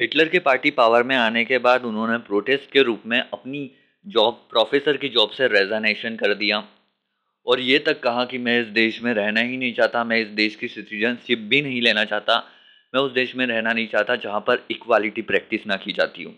हिटलर 0.00 0.28
के 0.28 0.38
पार्टी 0.38 0.70
पावर 0.70 1.02
में 1.02 1.16
आने 1.16 1.44
के 1.44 1.58
बाद 1.58 1.84
उन्होंने 1.84 2.18
प्रोटेस्ट 2.18 2.70
के 2.70 2.82
रूप 2.82 3.02
में 3.06 3.20
अपनी 3.20 3.70
जॉब 4.06 4.34
प्रोफेसर 4.50 4.96
की 4.96 5.08
जॉब 5.08 5.30
से 5.30 5.46
रेजानेशन 5.46 6.16
कर 6.16 6.34
दिया। 6.34 6.68
और 7.46 7.60
ये 7.60 7.78
तक 7.78 8.00
कहा 8.00 8.24
कि 8.24 8.38
मैं 8.38 8.60
इस 8.60 8.66
देश 8.66 9.02
में 9.02 9.14
रहना 9.14 9.40
ही 9.40 9.56
नहीं 9.56 9.74
चाहता, 9.74 10.04
मैं 10.04 10.18
इस 10.18 10.28
देश 10.28 10.56
की 10.56 10.68
सिटीजनशिप 10.68 11.38
भी 11.38 11.62
नहीं 11.62 11.82
लेना 11.82 12.04
चाहता, 12.04 12.44
मैं 12.94 13.02
उस 13.02 13.12
देश 13.12 13.36
में 13.36 13.46
रहना 13.46 13.72
नहीं 13.72 13.86
चाहता 13.86 14.16
जहाँ 14.16 14.40
पर 14.40 14.66
इक्वालिटी 14.70 15.22
प्रैक्टिस 15.22 15.66
ना 15.66 15.76
की 15.76 15.92
जाती 15.92 16.22
हो। 16.22 16.34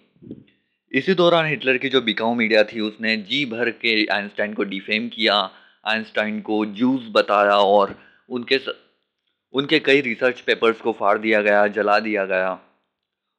इसी 0.92 1.14
दौरान 1.14 1.46
हिटलर 1.46 1.76
की 1.76 1.88
जो 1.88 2.00
बिकाऊ 2.00 2.34
मीडिया 2.34 2.64
थी, 2.64 2.80
उसने 2.80 3.16
जी 3.16 3.46
भर 3.46 3.70
के 3.70 4.06
आइंस्टाइन 4.06 4.54
को 4.54 4.64
डिफेम 4.64 5.08
किया 5.08 5.50
आइंस्टाइन 5.86 6.40
को 6.40 6.64
जूस 6.66 7.08
बताया 7.12 7.56
और 7.56 7.94
उनके 8.28 8.58
स... 8.58 8.74
उनके 9.54 9.78
कई 9.78 10.00
रिसर्च 10.00 10.40
पेपर्स 10.40 10.80
को 10.80 10.92
फाड़ 10.92 11.18
दिया 11.18 11.42
गया, 11.42 11.66
जला 11.66 11.98
दिया 11.98 12.24
गया। 12.24 12.58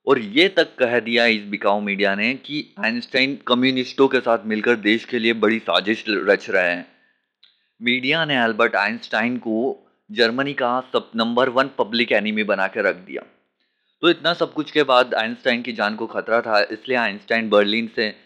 और 0.07 0.19
ये 0.19 0.47
तक 0.47 0.75
कह 0.75 0.99
दिया 0.99 1.25
इस 1.25 1.43
बिकाऊ 1.43 1.79
मीडिया 1.81 2.15
ने 2.15 2.33
कि 2.33 2.75
आइंस्टाइन 2.79 3.37
कम्युनिस्टों 3.47 4.07
के 4.07 4.19
साथ 4.19 4.45
मिलकर 4.45 4.75
देश 4.75 5.05
के 5.05 5.19
लिए 5.19 5.33
बड़ी 5.33 5.59
साजिश 5.59 6.03
रच 6.07 6.49
रहे 6.49 6.71
हैं। 6.71 6.85
मीडिया 7.81 8.25
ने 8.25 8.37
अल्बर्ट 8.37 8.75
आइंस्टाइन 8.75 9.37
को 9.37 9.77
जर्मनी 10.11 10.53
का 10.53 10.79
सब 10.93 11.11
नंबर 11.15 11.49
वन 11.49 11.69
पब्लिक 11.77 12.11
एनिमी 12.11 12.43
बना 12.43 12.67
के 12.67 12.81
रख 12.81 12.95
दिया। 12.95 13.23
तो 14.01 14.09
इतना 14.09 14.33
सब 14.33 14.53
कुछ 14.53 14.71
के 14.71 14.83
बाद 14.83 15.13
आइंस्टाइन 15.13 15.61
की 15.61 15.73
जान 15.73 15.95
को 15.95 16.07
खतरा 16.07 16.41
था, 16.41 16.59
इसलिए 16.61 16.97
आइंस्टाइन 16.97 17.49
बर्लिन 17.49 17.89
से 17.95 18.22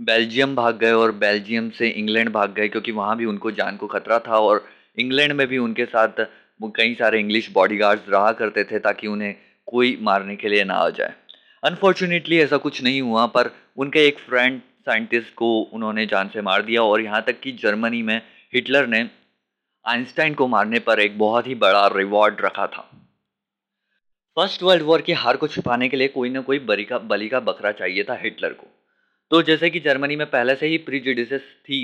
बेल्जियम 0.00 0.54
भाग 0.56 0.76
गए 0.78 0.92
और 0.92 1.12
बेल्जियम 1.12 1.70
से 1.70 1.88
इंग्लैंड 1.88 2.28
भाग 2.28 2.52
गए, 2.52 2.68
क्योंकि 2.68 2.92
वहाँ 2.92 3.16
भी 3.16 3.24
उनको 3.24 3.50
जान 3.50 3.76
को 3.76 3.86
खतरा 3.86 4.18
था 4.18 4.38
और 4.38 4.64
इंग्लैंड 4.98 5.32
में 5.32 5.46
भी 5.46 5.58
उनके 5.58 5.84
साथ 5.84 6.26
कई 6.76 6.94
सारे 6.94 7.18
इंग्लिश 7.20 7.50
बॉडीगार्ड्स 7.52 8.08
रहा 8.08 8.32
करते 8.32 8.64
थे 8.64 8.78
ताकि 8.78 9.06
उन्हें 9.06 9.34
कोई 9.66 9.96
मारने 10.02 10.36
के 10.36 10.48
लिए 10.48 10.64
ना 10.64 10.74
आ 10.74 10.88
जाए। 10.90 11.12
अनफॉर्चुनेटली 11.62 12.38
ऐसा 12.38 12.56
कुछ 12.56 12.82
नहीं 12.82 13.00
हुआ, 13.02 13.26
पर 13.26 13.50
उनके 13.76 14.06
एक 14.06 14.18
फ्रेंड 14.18 14.60
साइंटिस्ट 14.80 15.34
को 15.34 15.48
उन्होंने 15.62 16.06
जान 16.06 16.28
से 16.28 16.42
मार 16.42 16.62
दिया 16.62 16.82
और 16.82 17.00
यहाँ 17.00 17.22
तक 17.22 17.40
कि 17.40 17.52
जर्मनी 17.52 18.02
में 18.02 18.20
हिटलर 18.54 18.86
ने 18.86 19.08
आइंस्टाइन 19.84 20.34
को 20.34 20.46
मारने 20.48 20.78
पर 20.78 21.00
एक 21.00 21.18
बहुत 21.18 21.46
ही 21.46 21.54
बड़ा 21.54 21.86
रिवॉर्ड 21.86 22.40
रखा 22.40 22.66
था। 22.66 22.90
फ़र्स्ट 24.36 24.62
वर्ल्ड 24.62 24.82
वॉर 24.82 25.00
की 25.00 25.12
हार 25.12 25.36
को 25.36 25.48
छुपाने 25.48 25.88
के 25.88 25.96
लिए 25.96 26.08
कोई 26.08 26.30
ना 26.30 26.40
कोई 26.40 26.58
बरी 26.58 26.84
का, 26.84 26.98
बली 26.98 27.28
का 27.28 27.40
बकरा 27.40 27.72
चाहिए 27.72 28.04
था 28.04 28.14
हिटलर 28.14 28.52
को। 28.52 28.66
तो 29.30 29.42
जैसे 29.42 29.70
कि 29.70 29.80
जर्मनी 29.80 30.16
में 30.16 30.30
पहले 30.30 30.54
से 30.54 30.66
ही 30.66 30.78
प्रीजुडिस 30.78 31.32
थी 31.32 31.80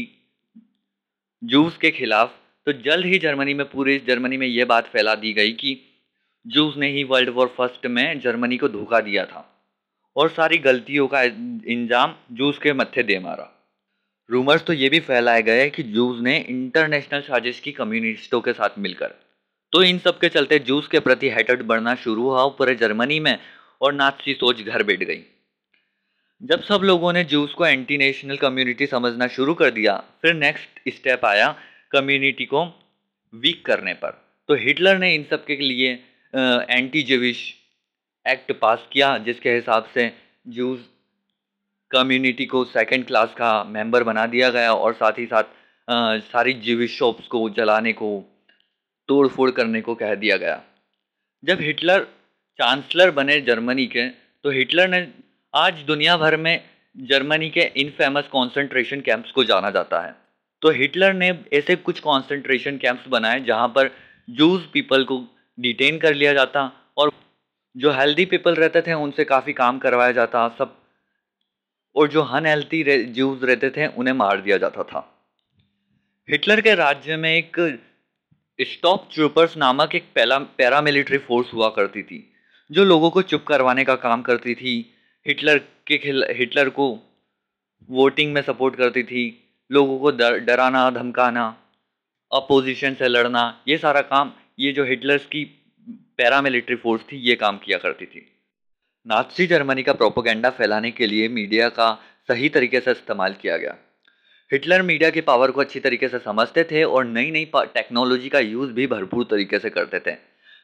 जूस 1.43 1.77
के 1.77 1.91
खिलाफ 1.91 2.35
तो 2.67 2.73
जल्द 2.73 3.07
ही 3.07 3.19
जर्मनी 3.19 3.55
में 3.55 3.65
पूरी 3.71 3.99
जर्मनी 3.99 4.37
में 4.37 4.47
ये 4.47 4.65
बात 4.65 4.87
फैला 4.87 5.15
दी 5.15 5.33
गई 5.33 5.53
कि 5.53 5.77
जूस 6.47 6.77
ने 6.77 6.89
ही 6.89 7.05
वर्ल्ड 7.05 7.29
वॉर 7.29 7.55
फ़र्स्ट 7.57 7.87
में 7.87 8.21
जर्मनी 8.21 8.57
को 8.57 8.69
धोखा 8.69 9.01
दिया 9.01 9.25
था 9.25 9.45
और 10.17 10.29
सारी 10.29 10.59
गलतियों 10.59 11.07
का 11.07 11.23
इंजाम 11.23 12.15
जूस 12.33 12.59
के 12.59 12.73
मत्थे 12.73 13.03
दे 13.03 13.19
मारा। 13.19 13.51
रूमर्स 14.31 14.65
तो 14.65 14.73
ये 14.73 14.89
भी 14.89 15.01
फैलाए 15.01 15.43
गए 15.43 15.71
कि 15.71 15.83
जूस 15.83 16.21
ने 16.21 16.39
इंटरनेशनल 16.39 17.21
साजिश 17.21 17.61
की 17.61 17.73
कम्युनिस्टों 17.73 18.41
के 18.41 18.53
साथ 18.53 18.79
मिलकर। 18.79 19.15
तो 19.73 19.83
इन 19.83 19.99
सब 19.99 20.19
के 20.19 20.29
चलते 20.29 20.59
जूस 20.59 20.89
के 20.89 21.01
प्रति 21.01 21.31
हेटेड 21.31 21.63
बढ़ना 21.63 21.95
शुरू 21.95 22.23
हुआ 22.23 22.47
पूरे 22.49 22.75
जर्मनी 22.75 23.21
में 23.21 23.39
और 23.81 23.93
नाथसी 23.93 24.35
सोच 24.35 24.63
घर 24.63 24.83
बैठ 24.83 25.03
गई। 25.03 25.23
जब 26.43 26.63
सब 26.63 26.81
लोगों 26.85 27.13
ने 27.13 27.23
जूस 27.25 27.53
को 27.55 27.67
एंटी 27.67 27.97
नेशनल 27.99 28.37
कम्युनिटी 28.37 28.87
समझना 28.87 29.27
शुरू 29.27 29.55
कर 29.55 29.71
दिया 29.71 29.95
फिर 30.23 30.35
नेक्स्ट 30.35 30.81
स्टेप 30.89 31.25
आया 31.25 31.49
कम्युनिटी 31.93 32.45
को 32.45 32.65
वीक 33.33 33.65
करने 33.67 33.95
पर। 33.95 34.11
तो 34.49 34.55
हिटलर 34.55 34.99
ने 34.99 35.15
इन 35.15 35.25
सब 35.31 35.45
के 35.45 35.57
लिए 35.57 35.93
एंटी 36.71 37.03
जेविश 37.03 37.43
एक्ट 38.27 38.53
पास 38.53 38.87
किया 38.93 39.17
जिसके 39.19 39.55
हिसाब 39.55 39.89
से 39.95 40.11
जूस 40.49 40.87
कम्युनिटी 41.91 42.47
को 42.47 42.65
सेकंड 42.65 43.07
क्लास 43.07 43.35
का 43.35 43.53
मेंबर 43.65 44.05
बना 44.05 44.27
दिया 44.27 44.51
गया 44.51 44.73
और 44.73 44.95
साथ 44.95 45.19
ही 45.19 45.27
साथ 45.27 45.45
आ, 45.89 46.19
सारी 46.19 46.53
जीविश 46.53 46.97
शॉप्स 46.99 47.27
को 47.27 47.49
जलाने 47.51 47.93
को 47.93 48.09
तोड़ 49.09 49.27
फोड़ 49.29 49.51
करने 49.51 49.81
को 49.81 49.95
कह 49.95 50.15
दिया 50.15 50.37
गया। 50.37 50.63
जब 51.45 51.61
हिटलर 51.61 52.05
चांसलर 52.59 53.11
बने 53.11 53.41
जर्मनी 53.41 53.87
के 53.87 54.09
तो 54.45 54.51
हिटलर 54.51 54.89
ने 54.89 55.01
आज 55.57 55.75
दुनिया 55.75 56.17
भर 56.17 56.37
में 56.37 56.65
जर्मनी 56.97 57.49
के 57.51 57.61
इन 57.77 57.91
फ़ेमस 57.91 58.25
कॉन्सेंट्रेशन 58.33 59.01
कैंप्स 59.01 59.31
को 59.33 59.45
जाना 59.45 59.71
जाता 59.71 60.01
है। 60.01 60.15
तो 60.63 60.71
हिटलर 60.71 61.13
ने 61.13 61.29
ऐसे 61.53 61.77
कुछ 61.77 62.01
कॉन्सेंट्रेशन 62.01 62.77
कैंप्स 62.77 63.07
बनाए 63.09 63.41
जहाँ 63.41 63.69
पर 63.69 63.91
जूस 64.31 64.69
पीपल 64.73 65.05
को 65.05 65.17
डिटेन 65.59 65.99
कर 65.99 66.15
लिया 66.15 66.33
जाता 66.33 66.93
और 66.97 67.11
जो 67.77 67.93
हेल्दी 67.93 68.25
पीपल 68.25 68.55
रहते 68.55 68.83
थे, 68.83 68.93
उनसे 68.93 69.25
काफ़ी 69.25 69.53
काम 69.53 69.79
करवाया 69.79 70.13
जाता, 70.13 70.49
सब 70.49 70.77
और 71.97 72.09
जो 72.09 72.23
अनहेल्थी 72.23 73.05
जूस 73.05 73.41
रहते 73.43 73.71
थे, 73.71 73.87
उन्हें 73.87 74.15
मार 74.15 74.41
दिया 74.41 74.57
जाता 74.57 74.83
था। 74.83 75.25
हिटलर 76.29 76.61
के 76.61 76.75
राज्य 76.75 77.17
में 77.17 77.31
एक 77.31 77.61
स्टॉप 78.59 79.09
ट्रूपर्स 79.15 79.57
नामक 79.57 79.95
एक 79.95 80.11
पैरा 80.15 80.39
पैरामिलिट्री 80.59 81.19
फोर्स 81.19 81.55
हुआ 81.55 81.69
करती 81.69 82.03
थी, 82.03 82.21
जो 82.71 82.85
लोगों 82.85 83.11
को 83.11 83.23
चुप 83.23 83.45
करवाने 83.45 83.85
का 83.85 83.95
काम 83.97 84.23
करती 84.23 84.55
थी 84.55 84.93
हिटलर 85.27 85.59
के 85.59 85.99
खिल, 85.99 86.27
हिटलर 86.31 86.69
को 86.69 86.99
वोटिंग 87.91 88.33
में 88.33 88.43
सपोर्ट 88.43 88.77
करती 88.77 89.03
थी, 89.03 89.53
लोगों 89.73 89.99
को 89.99 90.11
डर, 90.11 90.39
डराना, 90.39 90.91
धमकाना 90.91 91.57
अपोजिशन 92.33 92.95
से 92.95 93.09
लड़ना, 93.09 93.63
ये 93.69 93.79
सारा 93.79 94.01
काम, 94.01 94.33
ये 94.59 94.73
जो 94.73 94.85
हिटलर्स 94.85 95.27
की 95.27 95.45
पैरामिलिट्री 95.89 96.77
फोर्स 96.77 97.03
थी, 97.03 97.17
ये 97.17 97.35
काम 97.35 97.59
किया 97.59 97.79
करती 97.79 98.07
थी। 98.07 98.33
नाथसी 99.07 99.47
जर्मनी 99.47 99.83
का 99.83 99.93
प्रोपोगेंडा 99.93 100.51
फैलाने 100.51 100.91
के 100.91 101.07
लिए 101.07 101.29
मीडिया 101.29 101.69
का 101.69 101.93
सही 102.29 102.49
तरीके 102.49 102.81
से 102.81 102.91
इस्तेमाल 102.91 103.35
किया 103.43 103.57
गया। 103.57 103.77
हिटलर 104.53 104.83
मीडिया 104.83 105.11
की 105.11 105.21
पावर 105.21 105.51
को 105.51 105.61
अच्छी 105.61 105.81
तरीके 105.81 106.09
से 106.09 106.19
समझते 106.19 106.65
थे 106.65 106.85
और 106.85 107.05
नई 107.05 107.31
नई 107.31 107.51
टेक्नोलॉजी 107.57 108.29
का 108.29 108.39
यूज़ 108.39 108.73
भी 108.73 108.87
भरपूर 108.87 109.25
तरीके 109.25 109.59
से 109.59 109.71
करते 109.71 110.01
थे। 110.01 110.17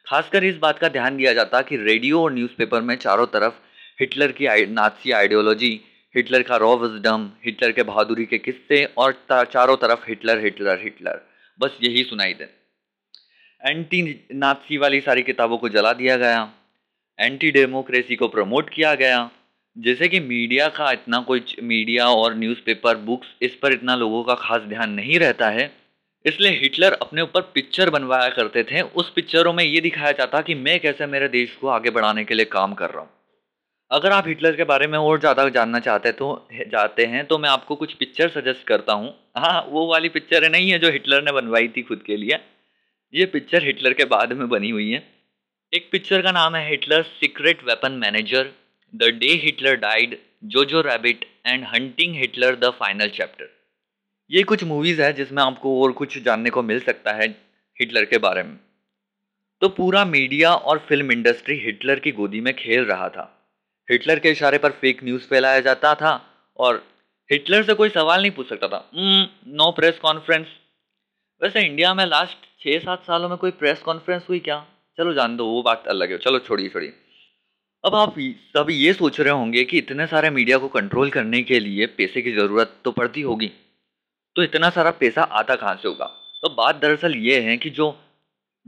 खासकर 0.06 0.44
इस 0.44 0.56
बात 0.56 0.78
का 0.78 0.88
ध्यान 0.88 1.16
दिया 1.16 1.32
जाता 1.32 1.62
कि 1.62 1.76
रेडियो 1.76 2.22
और 2.22 2.32
न्यूज़पेपर 2.32 2.80
में 2.80 2.96
चारों 2.96 3.26
तरफ़ 3.26 3.54
हिटलर 3.98 4.32
की 4.32 4.46
नाथसी 4.66 5.10
आइडियोलॉजी 5.10 5.68
हिटलर 6.14 6.42
का 6.42 6.56
रॉ 6.56 6.74
विजडम 6.76 7.28
हिटलर 7.44 7.72
के 7.72 7.82
बहादुरी 7.82 8.24
के 8.24 8.38
किस्से 8.38 8.84
और 8.98 9.12
चारों 9.30 9.76
तरफ़ 9.76 10.08
हिटलर 10.08 10.38
हिटलर 10.38 10.80
हिटलर। 10.82 11.20
बस 11.60 11.76
यही 11.82 12.02
सुनाई 12.04 12.32
दे। 12.32 12.48
एंटी 13.60 14.02
नाथसी 14.34 14.76
वाली 14.76 15.00
सारी 15.00 15.22
किताबों 15.22 15.58
को 15.58 15.68
जला 15.68 15.92
दिया 15.92 16.16
गया। 16.16 16.50
एंटी 17.18 17.50
डेमोक्रेसी 17.50 18.16
को 18.16 18.28
प्रमोट 18.28 18.70
किया 18.70 18.94
गया। 18.94 19.30
जैसे 19.76 20.08
कि 20.08 20.20
मीडिया 20.20 20.68
का 20.68 20.90
इतना 20.92 21.20
कोई 21.20 21.44
मीडिया 21.62 22.08
और 22.08 22.34
न्यूज़पेपर 22.34 22.96
बुक्स 23.04 23.34
इस 23.42 23.54
पर 23.54 23.72
इतना 23.72 23.94
लोगों 23.96 24.22
का 24.24 24.34
खास 24.34 24.62
ध्यान 24.62 24.90
नहीं 24.90 25.18
रहता 25.18 25.48
है। 25.50 25.70
इसलिए 26.24 26.50
हिटलर 26.52 26.92
अपने 26.92 27.22
ऊपर 27.22 27.40
पिक्चर 27.54 27.90
बनवाया 27.90 28.28
करते 28.30 28.62
थे। 28.62 28.80
उस 28.80 29.12
पिक्चरों 29.12 29.52
में 29.52 29.64
ये 29.64 29.80
दिखाया 29.80 30.12
जाता 30.12 30.40
कि 30.40 30.54
मैं 30.56 30.78
कैसे 30.80 31.06
मेरे 31.06 31.28
देश 31.30 31.56
को 31.56 31.68
आगे 31.68 31.90
बढ़ाने 31.90 32.24
के 32.24 32.34
लिए 32.34 32.44
काम 32.52 32.74
कर 32.74 32.90
रहा 32.90 33.00
हूँ। 33.00 33.10
अगर 33.92 34.12
आप 34.12 34.28
हिटलर 34.28 34.54
के 34.56 34.64
बारे 34.64 34.86
में 34.86 34.98
और 34.98 35.18
ज़्यादा 35.20 35.48
जानना 35.50 35.78
चाहते 35.80 36.10
तो 36.12 36.26
जाते 36.68 37.04
हैं 37.06 37.24
तो 37.26 37.38
मैं 37.38 37.48
आपको 37.48 37.74
कुछ 37.76 37.92
पिक्चर 37.94 38.28
सजेस्ट 38.30 38.66
करता 38.66 38.92
हूँ। 38.92 39.08
हाँ 39.36 39.60
वो 39.70 39.86
वाली 39.86 40.08
पिक्चर 40.08 40.48
नहीं 40.50 40.70
है 40.70 40.78
जो 40.78 40.90
हिटलर 40.90 41.22
ने 41.22 41.32
बनवाई 41.32 41.68
थी 41.68 41.82
खुद 41.82 42.02
के 42.06 42.16
लिए। 42.16 42.38
ये 43.14 43.26
पिक्चर 43.26 43.64
हिटलर 43.64 43.92
के 43.92 44.04
बाद 44.04 44.32
में 44.32 44.48
बनी 44.48 44.70
हुई 44.70 44.90
है। 44.90 45.02
एक 45.72 45.88
पिक्चर 45.92 46.22
का 46.22 46.32
नाम 46.32 46.56
है 46.56 46.68
Hitler 46.68 47.02
secret 47.10 47.64
weapon 47.64 47.98
manager 47.98 48.50
the 48.94 49.10
day 49.18 49.32
Hitler 49.42 49.76
died 49.78 50.16
Jojo 50.46 50.80
Rabbit 50.80 51.24
and 51.46 51.66
hunting 51.66 52.16
Hitler 52.16 52.56
the 52.56 52.72
final 52.78 53.08
chapter 53.10 53.50
ये 54.30 54.42
कुछ 54.44 54.64
मूवीज़ 54.64 55.02
है 55.02 55.12
जिसमें 55.12 55.42
आपको 55.42 55.80
और 55.82 55.92
कुछ 55.92 56.18
जानने 56.20 56.50
को 56.50 56.62
मिल 56.62 56.80
सकता 56.80 57.12
है 57.12 57.28
हिटलर 57.76 58.04
के 58.04 58.18
बारे 58.20 58.42
में। 58.42 58.56
तो 59.62 59.68
पूरा 59.70 60.04
मीडिया 60.06 60.54
और 60.54 60.84
फ़िल्म 60.88 61.12
इंडस्ट्री 61.12 61.58
हिटलर 61.60 62.00
की 62.00 62.12
गोदी 62.12 62.40
में 62.40 62.52
खेल 62.56 62.84
रहा 62.86 63.08
था। 63.10 63.28
हिटलर 63.92 64.18
के 64.18 64.30
इशारे 64.30 64.58
पर 64.58 64.70
फेक 64.70 65.04
न्यूज़ 65.04 65.22
फैलाया 65.22 65.60
जाता 65.60 65.94
था 65.94 66.12
और 66.56 66.84
हिटलर 67.30 67.62
से 67.62 67.74
कोई 67.74 67.88
सवाल 67.88 68.22
नहीं 68.22 68.30
पूछ 68.30 68.48
सकता 68.48 68.68
था। 68.68 68.90
नो 68.94 69.70
प्रेस 69.70 69.98
कॉन्फ्रेंस 69.98 70.46
वैसे 71.42 71.60
इंडिया 71.60 71.94
में 71.94 72.04
लास्ट 72.06 72.64
छः 72.64 72.78
सात 72.78 73.04
सालों 73.04 73.28
में 73.28 73.38
कोई 73.38 73.50
प्रेस 73.50 73.78
कॉन्फ्रेंस 73.78 74.26
हुई 74.28 74.38
क्या? 74.38 74.64
चलो 74.96 75.12
जान 75.14 75.36
दो, 75.36 75.46
वो 75.46 75.62
बात 75.62 75.86
अलग 75.88 76.10
है। 76.12 76.18
चलो 76.18 76.38
छोड़िए 76.38 76.68
छोड़िए। 76.68 76.92
अब 77.84 77.94
आप 77.94 78.14
सभी 78.56 78.74
ये 78.74 78.92
सोच 78.92 79.20
रहे 79.20 79.32
होंगे 79.32 79.64
कि 79.64 79.78
इतने 79.78 80.06
सारे 80.06 80.30
मीडिया 80.30 80.58
को 80.58 80.68
कंट्रोल 80.68 81.10
करने 81.10 81.42
के 81.42 81.60
लिए 81.60 81.86
पैसे 81.86 82.22
की 82.22 82.32
ज़रूरत 82.32 82.76
तो 82.84 82.90
पड़ती 82.92 83.20
होगी। 83.20 83.50
तो 84.36 84.42
इतना 84.42 84.70
सारा 84.70 84.90
पैसा 84.90 85.22
आता 85.22 85.54
कहाँ 85.54 85.74
से 85.76 85.88
होगा? 85.88 86.06
तो 86.42 86.48
बात 86.48 86.76
दरअसल 86.76 87.16
ये 87.16 87.40
है 87.40 87.56
कि 87.56 87.70
जो 87.70 87.90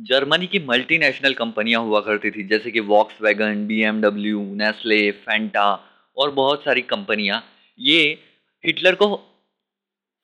जर्मनी 0.01 0.47
की 0.47 0.59
मल्टीनेशनल 0.59 1.35
कंपनियाँ 1.35 1.81
हुआ 1.81 2.01
करती 2.01 2.31
थी, 2.31 2.43
जैसे 2.43 2.71
कि 2.71 2.81
वॉक्स 2.81 3.23
wagon 3.23 3.67
B 3.67 3.83
MW 3.83 4.55
Nestle 4.55 5.11
Fanta 5.11 5.81
और 6.17 6.31
बहुत 6.31 6.65
सारी 6.65 6.83
कंपनियाँ, 6.83 7.45
ये 7.79 8.19
हिटलर 8.65 8.95
को 8.95 9.17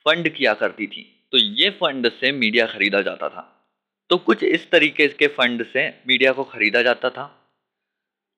फंड 0.06 0.28
किया 0.28 0.54
करती 0.54 0.86
थी। 0.86 1.28
तो 1.32 1.38
ये 1.38 1.70
फंड 1.70 2.10
से 2.10 2.32
मीडिया 2.32 2.66
खरीदा 2.66 3.02
जाता 3.02 3.28
था। 3.28 3.72
तो 4.10 4.16
कुछ 4.16 4.42
इस 4.42 4.70
तरीके 4.70 5.08
के 5.08 5.26
फंड 5.26 5.66
से 5.66 5.88
मीडिया 5.88 6.32
को 6.32 6.44
खरीदा 6.44 6.82
जाता 6.82 7.10
था। 7.10 7.36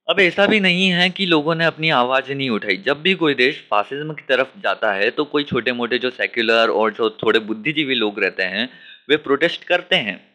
अब 0.08 0.20
ऐसा 0.20 0.46
भी 0.46 0.60
नहीं 0.60 0.88
है 0.88 1.10
कि 1.10 1.26
लोगों 1.26 1.54
ने 1.54 1.64
अपनी 1.64 1.90
आवाज़ 1.90 2.32
नहीं 2.32 2.50
उठाई। 2.50 2.76
जब 2.76 3.02
भी 3.02 3.14
कोई 3.14 3.34
देश 3.34 3.66
फासिज्म 3.70 4.14
की 4.14 4.22
तरफ़ 4.22 4.58
जाता 4.60 4.92
है 4.92 5.10
तो 5.10 5.24
कोई 5.24 5.44
छोटे 5.44 5.72
मोटे 5.72 5.98
जो 5.98 6.10
सेक्युलर 6.10 6.70
और 6.70 6.92
जो 6.92 7.10
थोड़े 7.10 7.40
बुद्धिजीवी 7.40 7.94
लोग 7.94 8.20
रहते 8.20 8.42
हैं, 8.42 8.68
वे 9.08 9.16
प्रोटेस्ट 9.16 9.64
करते 9.64 9.96
हैं। 9.96 10.31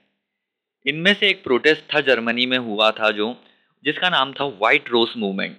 इनमें 0.85 1.13
से 1.13 1.29
एक 1.29 1.43
प्रोटेस्ट 1.43 1.95
था 1.95 2.01
जर्मनी 2.01 2.45
में 2.45 2.57
हुआ 2.57 2.91
था 2.91 3.11
जो, 3.11 3.43
जिसका 3.83 4.09
नाम 4.09 4.33
था 4.33 4.43
वाइट 4.43 4.89
रोज 4.89 5.09
मूवमेंट 5.17 5.57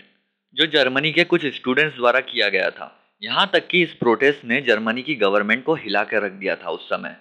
जो 0.54 0.66
जर्मनी 0.66 1.12
के 1.12 1.24
कुछ 1.24 1.46
स्टूडेंट्स 1.46 1.96
द्वारा 1.96 2.20
किया 2.20 2.48
गया 2.48 2.70
था। 2.70 3.16
यहाँ 3.22 3.50
तक 3.52 3.66
कि 3.66 3.82
इस 3.82 3.92
प्रोटेस्ट 3.92 4.44
ने 4.44 4.60
जर्मनी 4.60 5.02
की 5.02 5.14
गवर्नमेंट 5.14 5.64
को 5.64 5.74
हिला 5.74 6.04
कर 6.04 6.22
रख 6.22 6.32
दिया 6.32 6.56
था 6.56 6.70
उस 6.70 6.86
समय। 6.86 7.16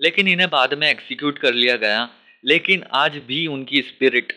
लेकिन 0.00 0.28
इन्हें 0.28 0.50
बाद 0.50 0.74
में 0.74 0.90
एक्सिक्यूट 0.90 1.38
कर 1.38 1.54
लिया 1.54 1.76
गया, 1.76 2.08
लेकिन 2.44 2.84
आज 2.94 3.16
भी 3.16 3.46
उनकी 3.46 3.82
स्पिरिट 3.82 4.32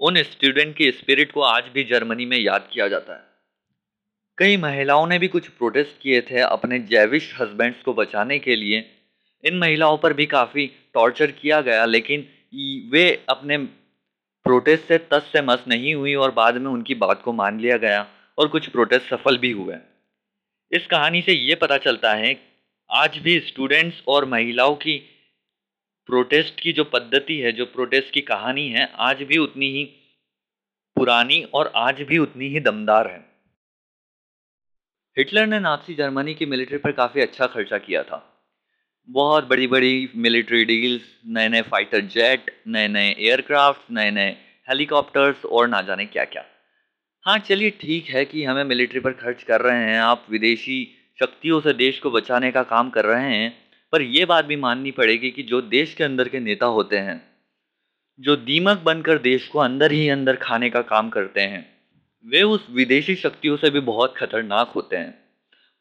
उन 0.00 0.22
स्टूडेंट 0.22 0.76
की 0.76 0.92
स्पिरिट 0.92 1.32
को 1.32 1.40
आज 1.40 1.64
भी 1.74 1.84
जर्मनी 1.84 2.26
में 2.26 2.38
याद 2.38 2.68
किया 2.72 2.88
जाता 2.88 3.12
है। 3.12 3.22
कई 4.38 4.56
महिलाओं 4.56 5.06
ने 5.06 5.18
भी 5.18 5.28
कुछ 5.28 5.48
प्रोटेस्ट 5.48 6.02
किए 6.02 6.20
थे 6.20 6.40
अपने 6.40 6.78
जैविश 6.78 7.34
हस्बैंड्स 7.40 7.82
को 7.82 7.94
बचाने 7.94 8.38
के 8.38 8.56
लिए। 8.56 8.90
इन 9.44 9.58
महिलाओं 9.58 9.98
पर 9.98 10.12
भी 10.12 10.26
काफ़ी 10.26 10.70
टॉर्चर 10.94 11.30
किया 11.32 11.60
गया, 11.60 11.84
लेकिन 11.84 12.26
वे 12.90 13.04
अपने 13.28 13.58
प्रोटेस्ट 14.46 14.84
से 14.84 14.98
तस 15.10 15.28
से 15.32 15.42
मस 15.42 15.64
नहीं 15.68 15.94
हुई 15.94 16.14
और 16.14 16.30
बाद 16.30 16.56
में 16.56 16.70
उनकी 16.70 16.94
बात 16.94 17.22
को 17.22 17.32
मान 17.32 17.60
लिया 17.60 17.76
गया 17.76 18.06
और 18.38 18.48
कुछ 18.48 18.68
प्रोटेस्ट 18.68 19.08
सफल 19.10 19.38
भी 19.38 19.50
हुए। 19.50 19.76
इस 20.72 20.86
कहानी 20.86 21.22
से 21.22 21.32
ये 21.32 21.54
पता 21.54 21.76
चलता 21.76 22.12
है, 22.14 22.36
आज 22.90 23.18
भी 23.18 23.38
स्टूडेंट्स 23.40 24.02
और 24.08 24.24
महिलाओं 24.24 24.74
की 24.74 24.96
प्रोटेस्ट 26.08 26.60
की 26.60 26.72
जो 26.72 26.84
पद्धति 26.84 27.38
है, 27.38 27.52
जो 27.52 27.64
प्रोटेस्ट 27.66 28.12
की 28.12 28.20
कहानी 28.20 28.68
है, 28.68 28.92
आज 28.94 29.22
भी 29.22 29.38
उतनी 29.38 29.70
ही 29.72 29.84
पुरानी 30.96 31.42
और 31.54 31.72
आज 31.76 32.00
भी 32.02 32.18
उतनी 32.18 32.48
ही 32.48 32.60
दमदार 32.60 33.06
है। 33.06 33.18
हिटलर 35.16 35.46
ने 35.46 35.60
नाथसी 35.60 35.94
जर्मनी 35.94 36.34
की 36.34 36.46
मिलिट्री 36.46 36.78
पर 36.78 36.92
काफ़ी 36.92 37.20
अच्छा 37.20 37.46
खर्चा 37.46 37.78
किया 37.78 38.02
था। 38.02 38.26
बहुत 39.12 39.48
बड़ी 39.48 39.66
बड़ी 39.66 40.10
मिलिट्री 40.16 40.64
डील्स 40.64 41.02
नए 41.26 41.48
नए 41.48 41.62
फाइटर 41.62 42.00
जेट 42.00 42.50
नए 42.68 42.88
नए 42.88 43.08
एयरक्राफ्ट 43.18 43.80
नए 43.90 44.10
नए 44.10 44.30
हेलीकॉप्टर्स 44.68 45.44
और 45.44 45.68
ना 45.68 45.80
जाने 45.82 46.06
क्या 46.06 46.24
क्या 46.24 46.44
हाँ 47.26 47.38
चलिए 47.38 47.70
ठीक 47.70 48.06
है 48.06 48.24
कि 48.24 48.44
हमें 48.44 48.64
मिलिट्री 48.64 49.00
पर 49.00 49.12
खर्च 49.12 49.42
कर 49.42 49.60
रहे 49.60 49.78
हैं, 49.78 49.98
आप 49.98 50.26
विदेशी 50.30 50.96
शक्तियों 51.20 51.60
से 51.60 51.72
देश 51.72 51.98
को 51.98 52.10
बचाने 52.10 52.50
का 52.50 52.62
काम 52.62 52.90
कर 52.90 53.04
रहे 53.04 53.36
हैं, 53.36 53.52
पर 53.92 54.02
यह 54.02 54.26
बात 54.26 54.44
भी 54.44 54.56
माननी 54.56 54.90
पड़ेगी 54.90 55.30
कि 55.30 55.42
जो 55.42 55.60
देश 55.60 55.94
के 55.94 56.04
अंदर 56.04 56.28
के 56.28 56.40
नेता 56.40 56.66
होते 56.66 56.98
हैं, 56.98 57.22
जो 58.20 58.36
दीमक 58.36 58.78
बनकर 58.78 59.18
देश 59.18 59.48
को 59.48 59.58
अंदर 59.58 59.92
ही 59.92 60.08
अंदर 60.08 60.36
खाने 60.36 60.70
का 60.70 60.82
काम 60.82 61.10
करते 61.10 61.40
हैं, 61.40 61.66
वे 62.24 62.42
उस 62.42 62.66
विदेशी 62.70 63.14
शक्तियों 63.14 63.56
से 63.56 63.70
भी 63.70 63.80
बहुत 63.80 64.14
खतरनाक 64.16 64.68
होते 64.68 64.96
हैं। 64.96 65.14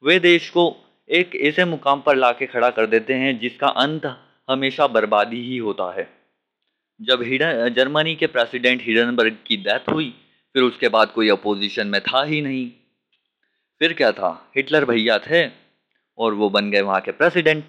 वे 0.04 0.20
देश 0.20 0.50
को 0.50 0.70
एक 1.12 1.36
ऐसे 1.36 1.66
मुकाम 1.66 2.02
पर 2.02 2.16
ला 2.16 2.32
खड़ा 2.32 2.70
कर 2.70 2.86
देते 2.86 3.14
हैं 3.14 3.40
जिसका 3.40 3.68
अंत 3.68 4.20
हमेशा 4.50 4.88
बर्बादी 4.88 5.42
ही 5.44 5.58
होता 5.58 5.94
है। 5.94 6.10
जब 7.02 7.22
हिडन 7.22 7.70
जर्मनी 7.70 8.16
के 8.16 8.28
प्रेसिडेंट 8.28 8.82
हिडनबर्ग 8.82 9.38
की 9.48 9.58
डेथ 9.58 9.92
हुई, 9.92 10.16
फिर 10.54 10.64
उसके 10.64 10.90
बाद 10.90 11.12
कोई 11.12 11.30
अपोजिशन 11.30 11.88
में 11.88 12.02
था 12.02 12.24
ही 12.24 12.42
नहीं। 12.42 12.72
फिर 13.80 13.94
क्या 13.94 14.12
था? 14.12 14.52
हिटलर 14.58 14.86
भैया 14.86 15.18
थे 15.18 15.52
और 16.18 16.34
वो 16.34 16.50
बन 16.50 16.72
गए 16.72 16.82
वहाँ 16.82 17.02
के 17.02 17.12
प्रेसिडेंट। 17.12 17.64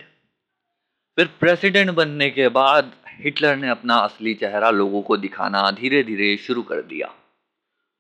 फिर 1.17 1.27
प्रेसिडेंट 1.27 1.91
बनने 1.91 2.31
के 2.31 2.49
बाद 2.49 2.93
हिटलर 3.09 3.57
ने 3.57 3.69
अपना 3.69 3.95
असली 3.95 4.35
चेहरा 4.35 4.71
लोगों 4.71 5.03
को 5.03 5.17
दिखाना 5.17 5.71
धीरे 5.71 6.03
धीरे 6.03 6.37
शुरू 6.37 6.63
कर 6.63 6.83
दिया। 6.83 7.15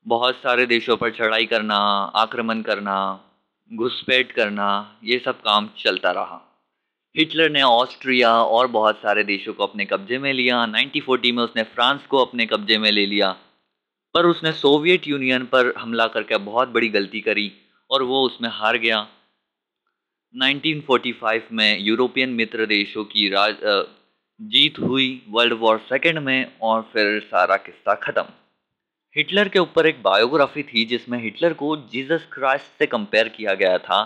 बहुत 0.06 0.34
सारे 0.34 0.66
देशों 0.66 0.96
पर 0.96 1.10
चढ़ाई 1.10 1.46
करना, 1.46 1.76
आक्रमण 2.14 2.62
करना 2.62 3.24
घुसपैठ 3.72 4.32
करना, 4.32 4.98
ये 5.04 5.18
सब 5.24 5.40
काम 5.40 5.68
चलता 5.78 6.10
रहा। 6.10 6.40
हिटलर 7.16 7.50
ने 7.50 7.62
ऑस्ट्रिया 7.62 8.32
और 8.34 8.66
बहुत 8.66 8.96
सारे 8.96 9.24
देशों 9.24 9.52
को 9.52 9.66
अपने 9.66 9.84
कब्जे 9.84 10.18
में 10.18 10.32
लिया। 10.32 10.66
1940 10.66 11.32
में 11.32 11.42
उसने 11.44 11.62
फ्रांस 11.62 12.06
को 12.06 12.24
अपने 12.24 12.46
कब्जे 12.46 12.78
में 12.78 12.90
ले 12.90 13.06
लिया। 13.06 13.30
पर 14.14 14.26
उसने 14.26 14.52
सोवियत 14.52 15.06
यूनियन 15.08 15.44
पर 15.44 15.72
हमला 15.78 16.06
करके 16.06 16.36
बहुत 16.36 16.68
बड़ी 16.68 16.88
गलती 16.88 17.20
करी 17.20 17.52
और 17.90 18.02
वो 18.02 18.22
उसमें 18.22 18.48
हार 18.52 18.76
गया। 18.76 19.06
1945 20.34 21.52
में 21.52 21.78
यूरोपियन 21.80 22.30
मित्र 22.30 22.66
देशों 22.66 23.04
की 23.04 23.28
राज 23.28 23.56
जीत 24.40 24.78
हुई। 24.78 25.22
वर्ल्ड 25.28 25.52
वॉर 25.52 25.78
सेकेंड 25.78 26.18
में 26.18 26.52
और 26.62 26.82
फिर 26.92 27.20
सारा 27.20 27.56
किस्सा 27.56 27.94
ख़त्म। 27.94 28.24
हिटलर 29.16 29.48
के 29.48 29.58
ऊपर 29.58 29.86
एक 29.86 30.02
बायोग्राफी 30.02 30.62
थी 30.62 30.84
जिसमें 30.84 31.22
हिटलर 31.22 31.52
को 31.52 31.76
जीसस 31.76 32.28
क्राइस्ट 32.32 32.78
से 32.78 32.86
कंपेयर 32.86 33.28
किया 33.28 33.54
गया 33.54 33.78
था 33.78 34.02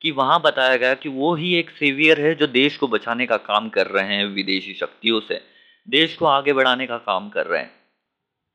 कि 0.00 0.10
वहाँ 0.10 0.40
बताया 0.40 0.76
गया 0.76 0.94
कि 0.94 1.08
वो 1.08 1.34
ही 1.34 1.54
एक 1.54 1.70
सेवियर 1.70 2.20
है 2.20 2.34
जो 2.34 2.46
देश 2.46 2.76
को 2.76 2.88
बचाने 2.88 3.26
का 3.26 3.36
काम 3.36 3.68
कर 3.68 3.86
रहे 3.86 4.14
हैं 4.16 4.26
विदेशी 4.26 4.74
शक्तियों 4.74 5.20
से, 5.20 5.40
देश 5.88 6.14
को 6.16 6.26
आगे 6.26 6.52
बढ़ाने 6.52 6.86
का 6.86 6.98
काम 6.98 7.28
कर 7.28 7.46
रहे 7.46 7.60
हैं। 7.60 7.70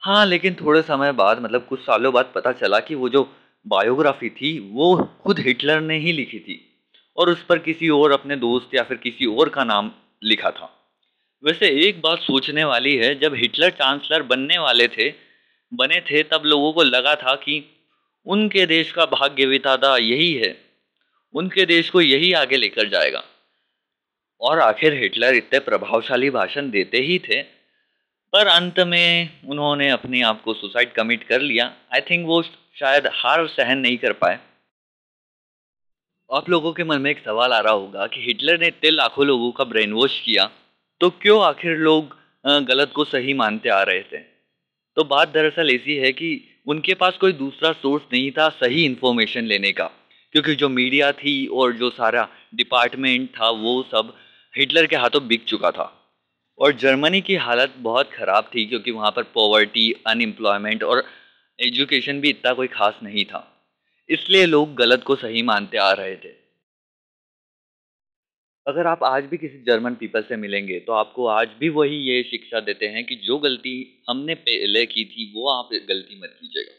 हाँ 0.03 0.25
लेकिन 0.25 0.53
थोड़े 0.53 0.81
समय 0.81 1.11
बाद 1.11 1.41
मतलब 1.41 1.65
कुछ 1.65 1.79
सालों 1.79 2.13
बाद 2.13 2.31
पता 2.35 2.51
चला 2.51 2.79
कि 2.79 2.95
वो 2.95 3.09
जो 3.09 3.23
बायोग्राफी 3.67 4.29
थी, 4.29 4.57
वो 4.59 4.95
खुद 5.23 5.39
हिटलर 5.39 5.81
ने 5.81 5.97
ही 5.97 6.11
लिखी 6.11 6.39
थी 6.39 6.61
और 7.17 7.29
उस 7.29 7.43
पर 7.43 7.59
किसी 7.59 7.89
और 7.89 8.11
अपने 8.11 8.35
दोस्त 8.35 8.75
या 8.75 8.83
फिर 8.83 8.97
किसी 8.97 9.25
और 9.25 9.49
का 9.49 9.63
नाम 9.63 9.91
लिखा 10.23 10.51
था। 10.51 10.75
वैसे 11.43 11.67
एक 11.87 12.01
बात 12.01 12.19
सोचने 12.19 12.63
वाली 12.63 12.95
है, 12.95 13.19
जब 13.19 13.33
हिटलर 13.35 13.69
चांसलर 13.69 14.23
बनने 14.23 14.57
वाले 14.57 14.87
थे 14.87 15.28
बने 15.73 15.99
थे, 16.01 16.23
तब 16.23 16.41
लोगों 16.45 16.71
को 16.73 16.83
लगा 16.83 17.15
था 17.15 17.35
कि 17.35 17.63
उनके 18.25 18.65
देश 18.65 18.91
का 18.91 19.05
भाग्य 19.05 19.45
विधाता 19.45 19.95
यही 19.97 20.33
है। 20.33 20.55
उनके 21.33 21.65
देश 21.65 21.89
को 21.89 22.01
यही 22.01 22.31
आगे 22.33 22.57
लेकर 22.57 22.89
जाएगा। 22.89 23.23
और 24.41 24.59
आखिर 24.59 24.93
हिटलर 24.93 25.35
इतने 25.35 25.59
प्रभावशाली 25.59 26.29
भाषण 26.29 26.69
देते 26.69 26.97
ही 26.97 27.19
थे, 27.19 27.41
पर 28.33 28.47
अंत 28.47 28.79
में 28.79 29.39
उन्होंने 29.47 29.89
अपने 29.89 30.21
आप 30.21 30.41
को 30.41 30.53
सुसाइड 30.53 30.93
कमिट 30.93 31.23
कर 31.23 31.41
लिया। 31.41 31.65
आई 31.93 32.01
थिंक 32.01 32.25
वो 32.27 32.41
शायद 32.75 33.07
हार 33.07 33.47
सहन 33.47 33.77
नहीं 33.77 33.97
कर 33.97 34.13
पाए। 34.13 34.39
आप 36.29 36.49
लोगों 36.49 36.73
के 36.73 36.83
मन 36.83 37.01
में 37.01 37.09
एक 37.11 37.23
सवाल 37.25 37.53
आ 37.53 37.59
रहा 37.59 37.73
होगा 37.73 38.05
कि 38.07 38.21
हिटलर 38.21 38.59
ने 38.59 38.67
इतने 38.67 38.89
लाखों 38.89 39.25
लोगों 39.25 39.51
का 39.51 39.63
ब्रेन 39.63 39.93
वॉश 39.93 40.19
किया 40.19 40.49
तो 41.01 41.09
क्यों 41.21 41.41
आखिर 41.43 41.77
लोग 41.77 42.17
गलत 42.45 42.91
को 42.95 43.05
सही 43.05 43.33
मानते 43.33 43.69
आ 43.69 43.81
रहे 43.83 44.03
थे? 44.03 44.38
तो 44.99 45.03
बात 45.03 45.29
दरअसल 45.33 45.69
ऐसी 45.69 45.95
है 45.95 46.11
कि 46.11 46.59
उनके 46.67 46.93
पास 46.93 47.17
कोई 47.17 47.31
दूसरा 47.31 47.71
सोर्स 47.71 48.03
नहीं 48.13 48.31
था 48.31 48.49
सही 48.49 48.85
इन्फॉर्मेशन 48.85 49.45
लेने 49.45 49.71
का। 49.71 49.91
क्योंकि 50.31 50.55
जो 50.55 50.69
मीडिया 50.69 51.11
थी 51.11 51.47
और 51.47 51.73
जो 51.73 51.89
सारा 51.89 52.29
डिपार्टमेंट 52.55 53.29
था, 53.29 53.49
वो 53.49 53.83
सब 53.91 54.17
हिटलर 54.57 54.85
के 54.85 54.95
हाथों 54.95 55.27
बिक 55.27 55.43
चुका 55.43 55.71
था। 55.71 56.15
और 56.59 56.71
जर्मनी 56.71 57.21
की 57.21 57.35
हालत 57.35 57.73
बहुत 57.77 58.11
ख़राब 58.11 58.51
थी, 58.55 58.65
क्योंकि 58.65 58.91
वहाँ 58.91 59.11
पर 59.11 59.23
पॉवर्टी 59.23 59.95
अनएम्प्लॉयमेंट 60.07 60.83
और 60.83 61.03
एजुकेशन 61.59 62.21
भी 62.21 62.29
इतना 62.29 62.53
कोई 62.53 62.67
खास 62.67 62.99
नहीं 63.03 63.25
था। 63.25 63.67
इसलिए 64.09 64.45
लोग 64.45 64.75
गलत 64.75 65.03
को 65.03 65.15
सही 65.15 65.41
मानते 65.41 65.77
आ 65.77 65.91
रहे 65.91 66.15
थे। 66.15 66.38
अगर 68.69 68.87
आप 68.87 69.03
आज 69.03 69.23
भी 69.23 69.37
किसी 69.37 69.63
जर्मन 69.63 69.93
पीपल 69.95 70.23
से 70.23 70.35
मिलेंगे 70.35 70.79
तो 70.79 70.93
आपको 70.93 71.25
आज 71.27 71.53
भी 71.59 71.69
वही 71.69 71.95
ये 71.99 72.21
शिक्षा 72.23 72.59
देते 72.59 72.87
हैं 72.87 73.03
कि 73.05 73.15
जो 73.17 73.37
गलती 73.37 73.71
हमने 74.09 74.33
पहले 74.41 74.85
की 74.85 75.05
थी, 75.05 75.31
वो 75.35 75.49
आप 75.49 75.69
गलती 75.89 76.19
मत 76.21 76.35
कीजिएगा। 76.41 76.75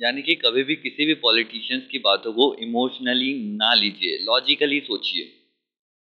यानी 0.00 0.22
कि 0.22 0.34
कभी 0.34 0.62
भी 0.64 0.76
किसी 0.76 1.06
भी 1.06 1.14
पॉलिटिशियंस 1.14 1.86
की 1.86 1.98
बातों 1.98 2.32
को 2.32 2.54
इमोशनली 2.62 3.32
ना 3.56 3.72
लीजिए 3.74 4.18
लॉजिकली 4.24 4.80
सोचिए। 4.80 5.32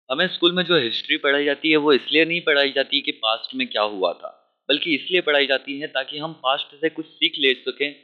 हमें 0.08 0.26
स्कूल 0.28 0.52
में 0.52 0.62
जो 0.64 0.78
हिस्ट्री 0.78 1.16
पढ़ाई 1.16 1.44
जाती 1.44 1.70
है, 1.70 1.76
वो 1.76 1.92
इसलिए 1.92 2.24
नहीं 2.24 2.40
पढ़ाई 2.40 2.72
जाती 2.72 3.00
कि 3.00 3.12
पास्ट 3.18 3.54
में 3.54 3.66
क्या 3.66 3.82
हुआ 3.82 4.12
था, 4.12 4.30
बल्कि 4.68 4.94
इसलिए 4.94 5.20
पढ़ाई 5.20 5.46
जाती 5.46 5.78
है 5.80 5.86
ताकि 5.88 6.18
हम 6.18 6.32
पास्ट 6.42 6.74
से 6.80 6.88
कुछ 6.90 7.06
सीख 7.06 7.38
ले 7.38 7.52
सकें 7.62 7.94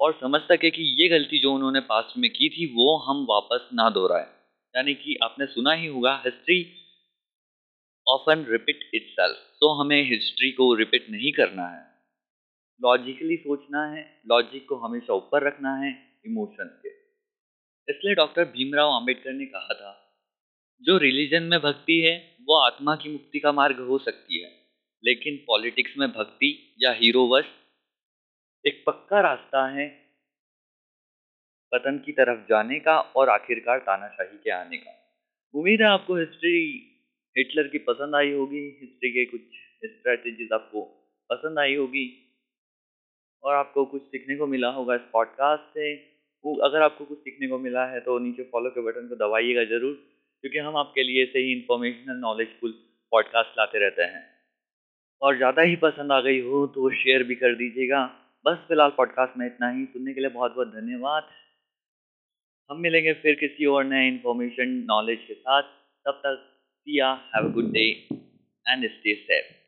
और 0.00 0.18
समझ 0.20 0.40
सके 0.42 0.70
कि 0.70 0.82
ये 1.02 1.08
गलती 1.08 1.38
जो 1.38 1.52
उन्होंने 1.52 1.80
पास्ट 1.88 2.18
में 2.18 2.30
की 2.30 2.48
थी, 2.48 2.66
वो 2.74 2.96
हम 2.98 3.26
वापस 3.30 3.68
ना 3.74 3.90
दोहराएँ। 3.90 4.26
यानी 4.76 4.94
कि 4.94 5.16
आपने 5.22 5.46
सुना 5.46 5.72
ही 5.72 5.86
होगा 5.86 6.22
हिस्ट्री 6.24 6.72
ऑफन 8.08 8.44
रिपीट 8.44 8.90
इट 8.94 9.36
तो 9.60 9.72
हमें 9.74 10.10
हिस्ट्री 10.10 10.52
को 10.52 10.74
रिपीट 10.74 11.10
नहीं 11.10 11.32
करना 11.32 11.66
है। 11.66 11.84
लॉजिकली 12.82 13.36
सोचना 13.36 13.84
है 13.86 14.22
लॉजिक 14.26 14.68
को 14.68 14.76
हमेशा 14.76 15.14
ऊपर 15.14 15.42
रखना 15.42 15.76
है 15.76 16.20
इमोशंस 16.26 16.80
के। 16.82 16.88
इसलिए 17.88 18.14
डॉक्टर 18.14 18.44
भीमराव 18.44 18.90
अंबेडकर 18.90 19.32
ने 19.32 19.46
कहा 19.46 19.74
था, 19.74 20.18
जो 20.82 20.98
रिलीजन 20.98 21.42
में 21.42 21.60
भक्ति 21.60 22.00
है, 22.00 22.36
वो 22.40 22.58
आत्मा 22.58 22.96
की 22.96 23.08
मुक्ति 23.08 23.40
का 23.40 23.52
मार्ग 23.52 23.80
हो 23.80 23.98
सकती 23.98 24.42
है। 24.42 24.50
लेकिन 25.04 25.36
पॉलिटिक्स 25.46 25.98
में 25.98 26.12
भक्ति 26.12 26.76
या 26.82 26.92
हीरोवश 26.92 27.44
एक 28.66 28.84
पक्का 28.86 29.20
रास्ता 29.20 29.66
है 29.66 30.05
पतन 31.72 31.98
की 31.98 32.12
तरफ़ 32.12 32.40
जाने 32.48 32.78
का 32.80 32.98
और 32.98 33.28
आखिरकार 33.30 33.78
तानाशाही 33.80 34.38
के 34.38 34.50
आने 34.52 34.76
का। 34.76 34.92
उम्मीद 35.54 35.80
है 35.82 35.88
आपको 35.88 36.16
हिस्ट्री 36.16 36.58
हिटलर 37.36 37.68
की 37.68 37.78
पसंद 37.86 38.14
आई 38.14 38.32
होगी। 38.32 38.64
हिस्ट्री 38.80 39.10
के 39.10 39.24
कुछ 39.26 39.40
स्ट्रेटजीज 39.86 40.52
आपको 40.52 40.82
पसंद 41.30 41.58
आई 41.58 41.74
होगी। 41.76 42.06
और 43.42 43.54
आपको 43.54 43.84
कुछ 43.86 44.02
सीखने 44.04 44.36
को 44.36 44.46
मिला 44.46 44.68
होगा 44.70 44.94
इस 44.94 45.00
पॉडकास्ट 45.12 45.74
से। 45.74 45.94
वो 46.44 46.54
अगर 46.64 46.82
आपको 46.82 47.04
कुछ 47.04 47.18
सीखने 47.18 47.48
को 47.48 47.58
मिला 47.58 47.84
है 47.86 48.00
तो 48.00 48.18
नीचे 48.18 48.42
फॉलो 48.52 48.70
के 48.70 48.80
बटन 48.82 49.08
को 49.08 49.14
दबाइएगा 49.16 49.64
ज़रूर, 49.66 49.94
क्योंकि 50.44 50.58
हम 50.58 50.76
आपके 50.76 51.02
लिए 51.02 51.24
सही 51.26 51.52
इंफॉर्मेशनल 51.52 52.16
नॉलेजफुल 52.18 52.72
पॉडकास्ट 53.12 53.58
लाते 53.58 53.78
रहते 53.78 54.02
हैं। 54.04 54.24
और 55.22 55.36
ज़्यादा 55.36 55.62
ही 55.62 55.76
पसंद 55.82 56.12
आ 56.12 56.20
गई 56.20 56.40
हो 56.42 56.66
तो 56.74 56.90
शेयर 56.92 57.22
भी 57.22 57.34
कर 57.34 57.54
दीजिएगा। 57.54 58.04
बस 58.44 58.58
फ़िलहाल 58.68 58.90
पॉडकास्ट 58.96 59.36
में 59.38 59.46
इतना 59.46 59.70
ही। 59.70 59.84
सुनने 59.86 60.14
के 60.14 60.20
लिए 60.20 60.30
बहुत 60.30 60.54
बहुत 60.54 60.68
धन्यवाद। 60.74 61.28
हम 62.70 62.80
मिलेंगे 62.80 63.12
फिर 63.12 63.34
किसी 63.34 63.66
और 63.66 63.84
नए 63.84 64.06
इन्फॉर्मेशन 64.08 64.68
नॉलेज 64.88 65.18
के 65.28 65.34
साथ। 65.34 65.62
तब 66.06 66.20
तक 66.26 66.42
see ya 66.80 67.12
have 67.34 67.48
a 67.48 67.52
good 67.52 67.72
day 67.72 67.84
and 68.68 68.88
stay 68.90 69.14
safe 69.14 69.65